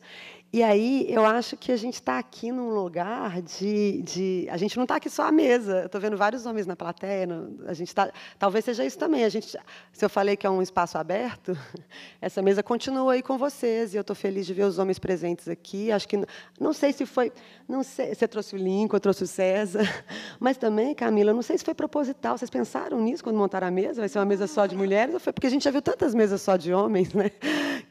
[0.55, 4.77] E aí eu acho que a gente está aqui num lugar de, de a gente
[4.77, 5.85] não está aqui só à mesa.
[5.85, 7.25] Estou vendo vários homens na plateia.
[7.25, 9.23] No, a gente tá, talvez seja isso também.
[9.23, 9.57] A gente,
[9.91, 11.57] se eu falei que é um espaço aberto,
[12.21, 15.47] essa mesa continua aí com vocês e eu estou feliz de ver os homens presentes
[15.47, 15.91] aqui.
[15.91, 16.23] Acho que
[16.59, 17.31] não sei se foi,
[17.67, 19.81] não sei, você trouxe o Lincoln, eu trouxe o César,
[20.39, 22.37] mas também, Camila, não sei se foi proposital.
[22.37, 24.01] Vocês pensaram nisso quando montaram a mesa?
[24.01, 26.13] Vai ser uma mesa só de mulheres ou foi porque a gente já viu tantas
[26.13, 27.31] mesas só de homens, né?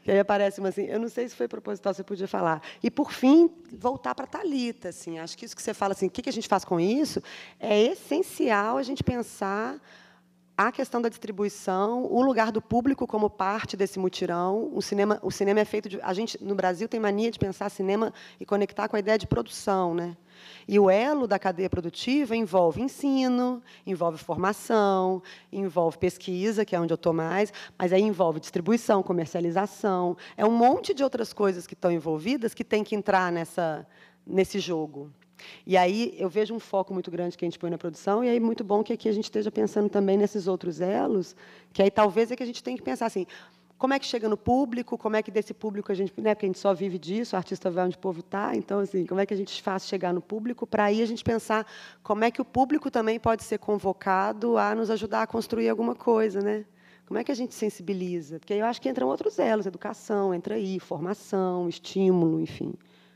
[0.03, 0.83] Que aí aparece uma assim.
[0.83, 1.93] Eu não sei se foi proposital.
[1.93, 2.61] Você podia falar falar.
[2.81, 4.89] E, por fim, voltar para a Thalita.
[4.89, 7.21] Assim, acho que isso que você fala, assim, o que a gente faz com isso,
[7.59, 9.79] é essencial a gente pensar
[10.57, 14.69] a questão da distribuição, o lugar do público como parte desse mutirão.
[14.73, 17.69] O cinema, o cinema é feito de, a gente no Brasil tem mania de pensar
[17.69, 20.15] cinema e conectar com a ideia de produção, né?
[20.67, 26.93] E o elo da cadeia produtiva envolve ensino, envolve formação, envolve pesquisa, que é onde
[26.93, 31.73] eu estou mais, mas aí envolve distribuição, comercialização, é um monte de outras coisas que
[31.73, 33.87] estão envolvidas que tem que entrar nessa
[34.25, 35.11] nesse jogo.
[35.65, 38.29] E aí eu vejo um foco muito grande que a gente põe na produção, e
[38.29, 41.35] aí muito bom que aqui a gente esteja pensando também nesses outros elos,
[41.71, 43.25] que aí talvez é que a gente tem que pensar assim,
[43.77, 46.45] como é que chega no público, como é que desse público a gente, né, porque
[46.45, 49.19] a gente só vive disso, o artista vai onde o povo está, então assim, como
[49.19, 51.67] é que a gente faz chegar no público para aí a gente pensar
[52.01, 55.95] como é que o público também pode ser convocado a nos ajudar a construir alguma
[55.95, 56.65] coisa, né?
[57.05, 58.39] Como é que a gente sensibiliza?
[58.39, 62.73] Porque eu acho que entram outros elos, educação, entra aí, formação, estímulo, enfim.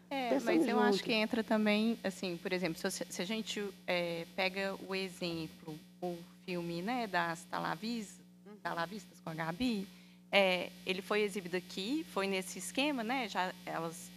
[0.10, 0.82] É, mas eu junto.
[0.82, 5.78] acho que entra também, assim, por exemplo, se, se a gente é, pega o exemplo,
[6.02, 8.20] o filme né, das Talavis,
[8.64, 9.88] Talavistas com a Gabi,
[10.32, 13.28] é, ele foi exibido aqui, foi nesse esquema, né?
[13.28, 14.12] Já, elas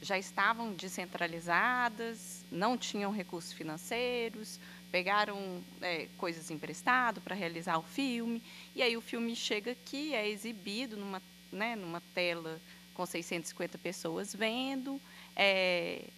[0.00, 4.60] já estavam descentralizadas, não tinham recursos financeiros,
[4.90, 8.42] pegaram é, coisas emprestadas para realizar o filme,
[8.74, 12.60] e aí o filme chega aqui, é exibido numa, né, numa tela
[12.94, 15.00] com 650 pessoas vendo,
[15.36, 16.08] é,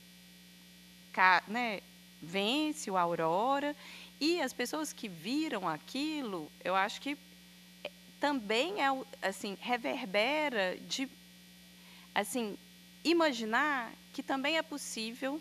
[1.49, 1.81] né,
[2.23, 3.74] vence o Aurora.
[4.20, 7.16] E as pessoas que viram aquilo, eu acho que
[7.85, 7.90] é,
[8.20, 8.89] também é
[9.23, 11.09] assim reverbera de
[12.15, 12.57] assim
[13.05, 15.40] imaginar que também é possível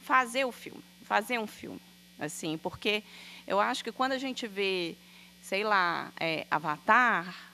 [0.00, 1.80] fazer o filme, fazer um filme,
[2.18, 3.04] assim, porque
[3.46, 4.96] eu acho que quando a gente vê,
[5.40, 7.52] sei lá, é, Avatar,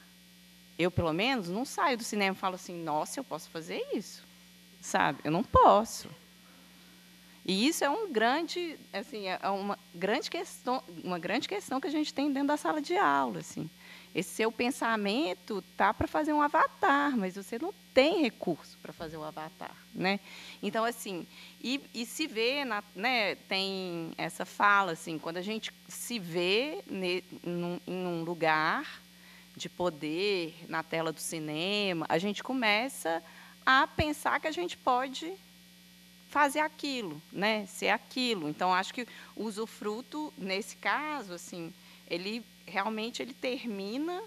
[0.79, 4.28] eu pelo menos não saio do cinema e falo assim, nossa, eu posso fazer isso
[4.89, 5.21] sabe?
[5.23, 6.09] Eu não posso.
[7.45, 11.91] E isso é um grande, assim, é uma grande questão, uma grande questão que a
[11.91, 13.71] gente tem dentro da sala de aula, assim.
[14.15, 19.17] Esse seu pensamento tá para fazer um avatar, mas você não tem recurso para fazer
[19.17, 20.21] o um avatar, né?
[20.63, 21.27] Então assim,
[21.63, 23.35] e, e se vê, na, né?
[23.35, 29.01] Tem essa fala assim, quando a gente se vê ne, num, em um lugar
[29.57, 33.23] de poder na tela do cinema, a gente começa
[33.71, 35.31] a pensar que a gente pode
[36.31, 37.67] fazer aquilo, né?
[37.67, 38.49] Ser aquilo.
[38.49, 41.71] Então acho que o usufruto nesse caso, assim,
[42.09, 44.23] ele realmente ele termina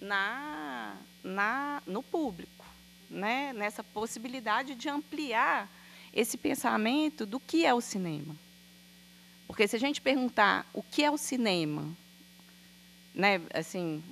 [0.00, 2.64] na, na no público,
[3.10, 3.52] né?
[3.52, 5.68] Nessa possibilidade de ampliar
[6.14, 8.36] esse pensamento do que é o cinema.
[9.48, 11.84] Porque se a gente perguntar o que é o cinema,
[13.12, 14.04] né, assim,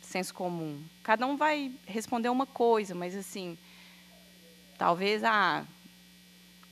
[0.00, 3.58] senso comum, cada um vai responder uma coisa, mas assim,
[4.80, 5.62] Talvez ah,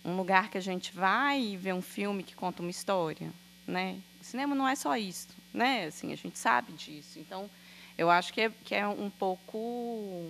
[0.02, 3.30] um lugar que a gente vai e vê um filme que conta uma história,
[3.66, 4.00] né?
[4.18, 5.84] O cinema não é só isso, né?
[5.84, 7.18] Assim, a gente sabe disso.
[7.18, 7.50] Então,
[7.98, 10.26] eu acho que é, que é um pouco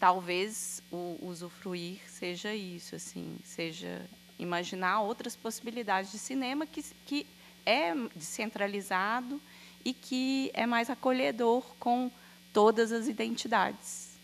[0.00, 4.04] talvez o usufruir seja isso, assim, seja
[4.36, 7.24] imaginar outras possibilidades de cinema que, que
[7.64, 9.40] é descentralizado
[9.84, 12.10] e que é mais acolhedor com
[12.52, 14.18] todas as identidades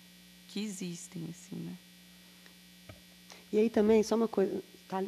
[0.48, 1.76] que existem, assim, né?
[3.52, 5.02] E aí também, só uma coisa, tá,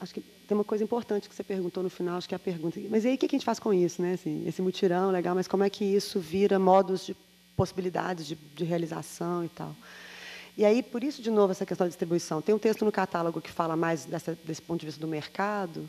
[0.00, 2.38] acho que tem uma coisa importante que você perguntou no final, acho que é a
[2.38, 2.80] pergunta.
[2.88, 4.12] Mas e aí o que a gente faz com isso, né?
[4.12, 7.16] Assim, esse mutirão, legal, mas como é que isso vira modos de
[7.56, 9.74] possibilidades de, de realização e tal?
[10.56, 12.40] E aí, por isso, de novo, essa questão da distribuição.
[12.40, 15.88] Tem um texto no catálogo que fala mais dessa, desse ponto de vista do mercado,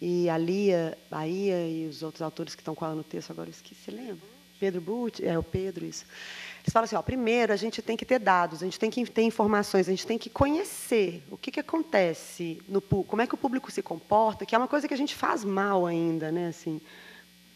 [0.00, 3.48] e a Lia Bahia e os outros autores que estão com ela no texto, agora
[3.48, 4.39] eu esqueci, lembra?
[4.60, 6.04] Pedro Butti, é o Pedro, isso.
[6.62, 9.04] Eles falam assim, ó, primeiro a gente tem que ter dados, a gente tem que
[9.06, 13.34] ter informações, a gente tem que conhecer o que, que acontece no como é que
[13.34, 16.48] o público se comporta, que é uma coisa que a gente faz mal ainda, né?
[16.48, 16.78] Assim,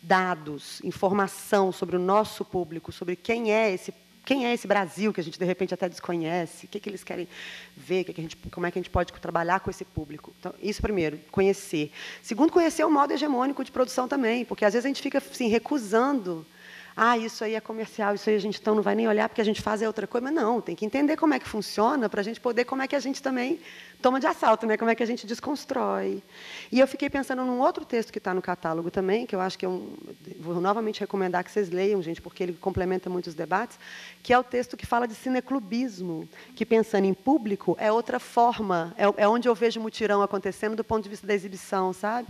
[0.03, 3.93] dados, informação sobre o nosso público, sobre quem é esse
[4.25, 7.05] quem é esse Brasil que a gente de repente até desconhece, o que, que eles
[7.05, 7.29] querem
[7.77, 10.33] ver, que que gente, como é que a gente pode trabalhar com esse público.
[10.41, 11.93] Então, isso primeiro, conhecer.
[12.23, 15.49] Segundo, conhecer o modo hegemônico de produção também, porque às vezes a gente fica assim,
[15.49, 16.47] recusando
[16.97, 19.41] ah, isso aí é comercial, isso aí a gente então não vai nem olhar porque
[19.41, 20.25] a gente faz é outra coisa.
[20.25, 22.87] Mas não, tem que entender como é que funciona para a gente poder como é
[22.87, 23.59] que a gente também
[24.05, 24.77] toma de assalto, né?
[24.77, 26.23] como é que a gente desconstrói.
[26.71, 29.59] E eu fiquei pensando num outro texto que está no catálogo também, que eu acho
[29.59, 29.95] que eu
[30.39, 33.79] vou novamente recomendar que vocês leiam, gente, porque ele complementa muitos debates,
[34.23, 38.95] que é o texto que fala de cineclubismo, que pensando em público é outra forma,
[38.99, 42.29] é, é onde eu vejo mutirão acontecendo do ponto de vista da exibição, sabe?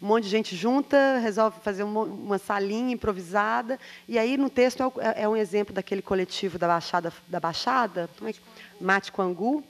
[0.00, 3.78] Um monte de gente junta, resolve fazer uma, uma salinha improvisada.
[4.06, 8.08] E aí, no texto, é, é, é, um exemplo daquele coletivo da Baixada, da Baixada
[8.22, 8.34] é
[8.78, 9.64] Mate Quangu.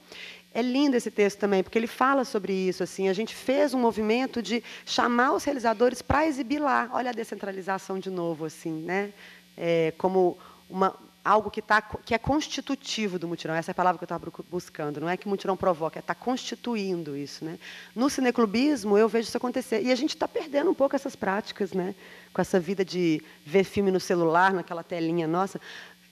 [0.52, 2.82] é lindo esse texto também, porque ele fala sobre isso.
[2.82, 6.90] Assim, a gente fez um movimento de chamar os realizadores para exibir lá.
[6.92, 9.12] Olha a descentralização de novo, assim, né?
[9.56, 10.36] É, como
[10.68, 10.94] uma,
[11.26, 13.54] algo que, tá, que é constitutivo do mutirão.
[13.54, 15.00] Essa é a palavra que eu estava buscando.
[15.00, 17.44] Não é que o mutirão provoca, é estar tá constituindo isso.
[17.44, 17.58] Né?
[17.94, 19.82] No cineclubismo, eu vejo isso acontecer.
[19.82, 21.94] E a gente está perdendo um pouco essas práticas, né?
[22.32, 25.60] com essa vida de ver filme no celular, naquela telinha nossa.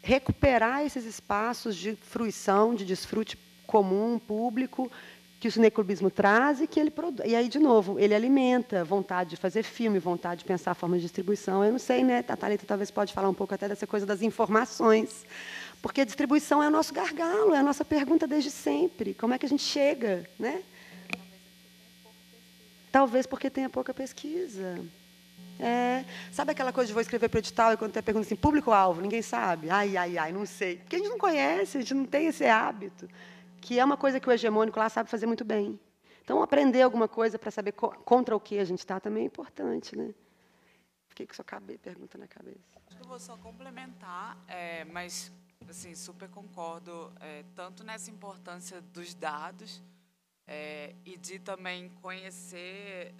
[0.02, 4.90] Recuperar esses espaços de fruição, de desfrute comum, público,
[5.44, 7.28] que o cineclubismo traz e que ele produz.
[7.28, 10.96] E aí, de novo, ele alimenta vontade de fazer filme, vontade de pensar a forma
[10.96, 11.62] de distribuição.
[11.62, 12.24] Eu não sei, né?
[12.26, 15.26] A Thalita talvez pode falar um pouco até dessa coisa das informações.
[15.82, 19.12] Porque a distribuição é o nosso gargalo, é a nossa pergunta desde sempre.
[19.12, 20.62] Como é que a gente chega, né?
[22.90, 24.80] Talvez porque tenha pouca pesquisa.
[25.60, 28.24] É, sabe aquela coisa de vou escrever para o edital e quando tem a pergunta
[28.24, 29.68] assim, público-alvo, ninguém sabe?
[29.68, 30.76] Ai, ai, ai, não sei.
[30.76, 33.06] Porque a gente não conhece, a gente não tem esse hábito
[33.64, 35.80] que é uma coisa que o hegemônico lá sabe fazer muito bem.
[36.22, 39.26] Então, aprender alguma coisa para saber co contra o que a gente está também é
[39.26, 40.14] importante, né?
[41.08, 42.60] Fiquei com sua cabeça, pergunta na cabeça.
[42.86, 45.32] Acho que eu vou só complementar, é, mas
[45.66, 49.82] assim super concordo é, tanto nessa importância dos dados
[50.46, 53.14] é, e de também conhecer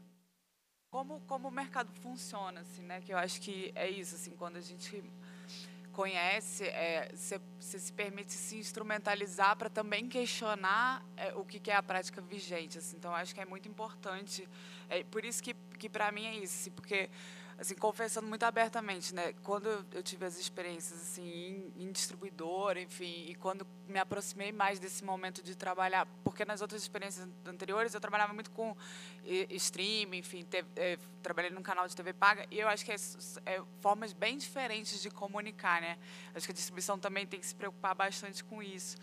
[0.90, 3.00] como como o mercado funciona, assim, né?
[3.00, 5.02] Que eu acho que é isso, assim, quando a gente
[5.94, 6.64] conhece,
[7.14, 11.82] você é, se permite se instrumentalizar para também questionar é, o que, que, é a
[11.82, 12.78] prática vigente.
[12.78, 12.96] Assim.
[12.96, 14.46] Então, acho que é muito importante.
[14.90, 17.08] É, por isso que, que para mim é isso, assim, porque
[17.58, 19.32] assim, confessando muito abertamente, né?
[19.42, 24.78] Quando eu tive as experiências assim em, em distribuidor, enfim, e quando me aproximei mais
[24.78, 28.76] desse momento de trabalhar, porque nas outras experiências anteriores eu trabalhava muito com
[29.50, 32.96] streaming, enfim, teve, é, trabalhei num canal de TV paga, e eu acho que é,
[33.46, 35.98] é, formas bem diferentes de comunicar, né?
[36.34, 38.96] Acho que a distribuição também tem que se preocupar bastante com isso.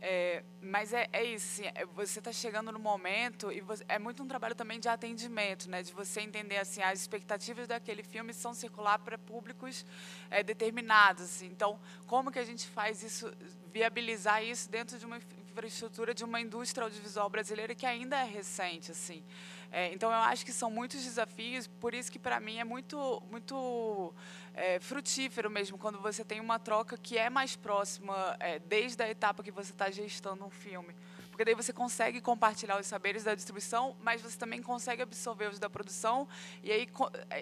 [0.00, 3.98] É, mas é, é isso, assim, é, você está chegando no momento e você, é
[3.98, 8.34] muito um trabalho também de atendimento, né, de você entender assim as expectativas daquele filme
[8.34, 9.84] são circular para públicos
[10.30, 11.24] é, determinados.
[11.24, 11.46] Assim.
[11.46, 13.32] Então, como que a gente faz isso,
[13.72, 15.18] viabilizar isso dentro de uma
[15.54, 19.22] infraestrutura de uma indústria audiovisual brasileira que ainda é recente, assim.
[19.70, 23.22] É, então, eu acho que são muitos desafios, por isso que para mim é muito,
[23.30, 24.12] muito
[24.52, 29.08] é, frutífero mesmo quando você tem uma troca que é mais próxima é, desde a
[29.08, 30.94] etapa que você está gestando um filme.
[31.34, 35.58] Porque daí você consegue compartilhar os saberes da distribuição, mas você também consegue absorver os
[35.58, 36.28] da produção
[36.62, 36.88] e aí,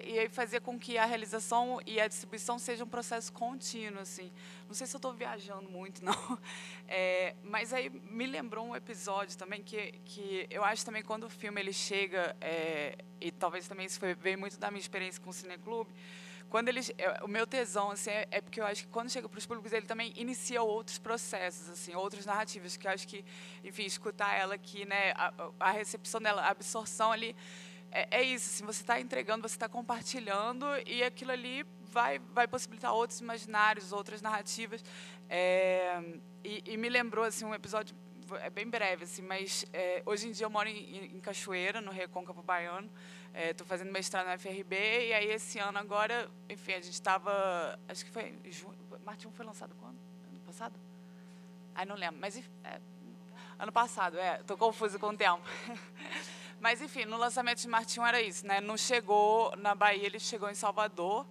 [0.03, 4.01] e aí fazer com que a realização e a distribuição seja um processo contínuo.
[4.01, 4.33] Assim.
[4.65, 6.39] Não sei se eu estou viajando muito, não.
[6.87, 11.29] É, mas aí me lembrou um episódio também que, que eu acho também quando o
[11.29, 15.29] filme ele chega, é, e talvez também isso foi, veio muito da minha experiência com
[15.29, 15.91] o Cineclube,
[16.53, 16.91] quando eles
[17.23, 19.73] o meu tesão assim é, é porque eu acho que quando chega para os públicos
[19.73, 23.25] ele também inicia outros processos assim outras narrativas que eu acho que
[23.63, 27.35] enfim escutar ela aqui né a, a recepção dela a absorção ali
[27.91, 32.47] é, é isso assim você está entregando você está compartilhando e aquilo ali vai vai
[32.47, 34.85] possibilitar outros imaginários outras narrativas
[35.27, 36.03] é,
[36.43, 37.95] e, e, me lembrou assim um episódio
[38.41, 41.89] é bem breve assim mas é, hoje em dia eu moro em, em Cachoeira no
[41.89, 42.91] Recôncavo Baiano
[43.33, 44.75] Estou é, fazendo mestrado na FRB
[45.07, 49.43] e aí esse ano agora, enfim, a gente estava, acho que foi junho, Martin foi
[49.43, 49.97] lançado quando?
[50.29, 50.75] Ano passado?
[51.73, 52.79] Ai, não lembro, mas é,
[53.57, 55.41] ano passado, é, estou confusa com o tempo.
[56.61, 58.61] mas enfim, no lançamento de Martin era isso, né?
[58.61, 61.25] Não chegou na Bahia, ele chegou em Salvador,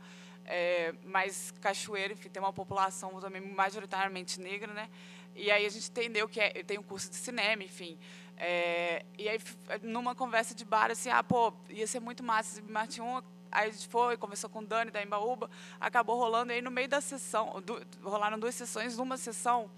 [0.44, 4.90] é, mas Cachoeira, enfim, tem uma população também majoritariamente negra, né?
[5.36, 7.96] E aí a gente entendeu que é, tem um curso de cinema, enfim.
[8.44, 9.38] É, e aí,
[9.82, 13.22] numa conversa de bar, assim, ah, pô, ia ser muito massa se Martin 1.
[13.52, 15.48] Aí a gente foi, conversou com o Dani da Embaúba,
[15.78, 16.50] acabou rolando.
[16.50, 18.98] E aí, no meio da sessão, do, rolaram duas sessões.
[18.98, 19.70] Numa sessão,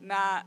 [0.00, 0.44] na.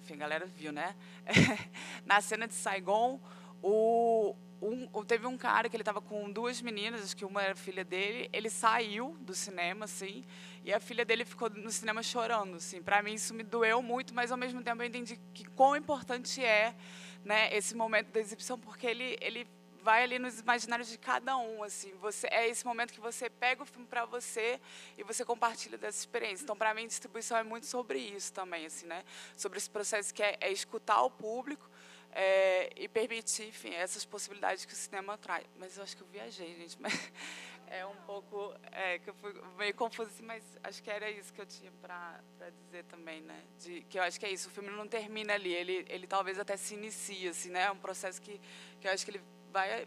[0.00, 0.96] Enfim, a galera viu, né?
[2.06, 3.20] na cena de Saigon,
[3.62, 7.54] o, um, teve um cara que ele estava com duas meninas, acho que uma era
[7.54, 10.24] filha dele, ele saiu do cinema, assim,
[10.64, 12.82] e a filha dele ficou no cinema chorando, assim.
[12.82, 16.42] Para mim isso me doeu muito, mas ao mesmo tempo eu entendi que quão importante
[16.42, 16.74] é,
[17.24, 19.46] né, esse momento da exibição, porque ele ele
[19.86, 21.94] vai ali nos imaginários de cada um, assim.
[22.00, 24.60] Você é esse momento que você pega o filme para você
[24.98, 26.42] e você compartilha dessa experiência.
[26.42, 29.04] Então, para mim, distribuição é muito sobre isso também, assim, né?
[29.36, 31.70] Sobre esse processo que é, é escutar o público
[32.18, 35.44] é, e permitir, enfim, essas possibilidades que o cinema traz.
[35.58, 36.80] Mas eu acho que eu viajei, gente.
[36.80, 36.94] Mas
[37.68, 41.30] é um pouco é, que eu fui meio confusa, assim, mas acho que era isso
[41.30, 42.18] que eu tinha para
[42.64, 43.38] dizer também, né?
[43.58, 44.48] De, que eu acho que é isso.
[44.48, 47.64] O filme não termina ali, ele, ele talvez até se inicie, assim, né?
[47.64, 48.40] É um processo que,
[48.80, 49.20] que eu acho que ele
[49.52, 49.86] vai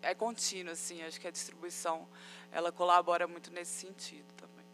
[0.00, 1.02] é contínuo, assim.
[1.02, 2.08] Acho que a distribuição
[2.52, 4.64] ela colabora muito nesse sentido também.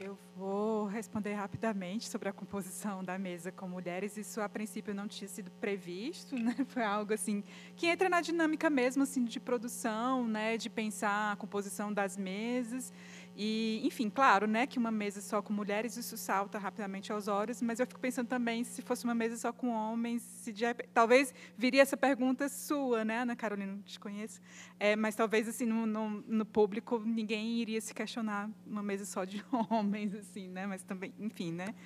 [0.00, 4.16] Eu vou responder rapidamente sobre a composição da mesa com mulheres.
[4.16, 6.54] Isso a princípio não tinha sido previsto, né?
[6.68, 7.42] Foi algo assim
[7.74, 10.56] que entra na dinâmica mesmo assim de produção, né?
[10.56, 12.92] De pensar a composição das mesas.
[13.40, 17.62] E, enfim, claro, né, que uma mesa só com mulheres, isso salta rapidamente aos olhos,
[17.62, 21.32] mas eu fico pensando também se fosse uma mesa só com homens, se de, talvez
[21.56, 24.40] viria essa pergunta sua, né, Ana Carolina, não te conheço,
[24.80, 29.24] é, mas talvez assim no, no, no, público ninguém iria se questionar uma mesa só
[29.24, 29.40] de
[29.70, 31.76] homens, assim, né, mas também, enfim, né.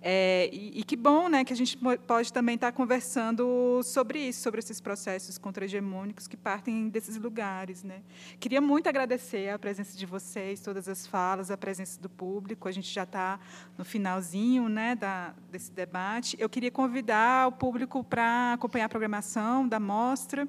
[0.00, 1.76] É, e, e, que bom né, que a gente
[2.06, 7.82] pode também estar conversando sobre isso, sobre esses processos contra-hegemônicos que partem desses lugares.
[7.82, 8.02] Né.
[8.38, 12.68] Queria muito agradecer a presença de vocês, todas as falas, a presença do público.
[12.68, 13.40] A gente já está
[13.76, 16.36] no finalzinho né, da, desse debate.
[16.38, 20.48] Eu queria convidar o público para acompanhar a programação da mostra.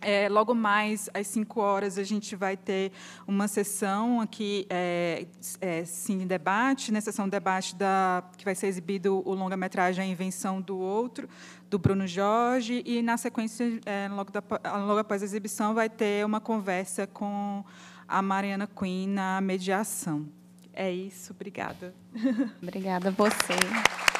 [0.00, 2.92] É, logo mais às 5 horas a gente vai ter
[3.26, 5.26] uma sessão aqui, é,
[5.60, 10.04] é, Cine Debate, na né, sessão de debate da, que vai ser exibido o longa-metragem
[10.04, 11.28] A Invenção do Outro,
[11.68, 14.42] do Bruno Jorge, e na sequência, é, logo, da,
[14.86, 17.64] logo após a exibição, vai ter uma conversa com
[18.06, 20.26] a Mariana Quinn na mediação.
[20.72, 21.92] É isso, obrigada.
[22.62, 24.17] Obrigada a você.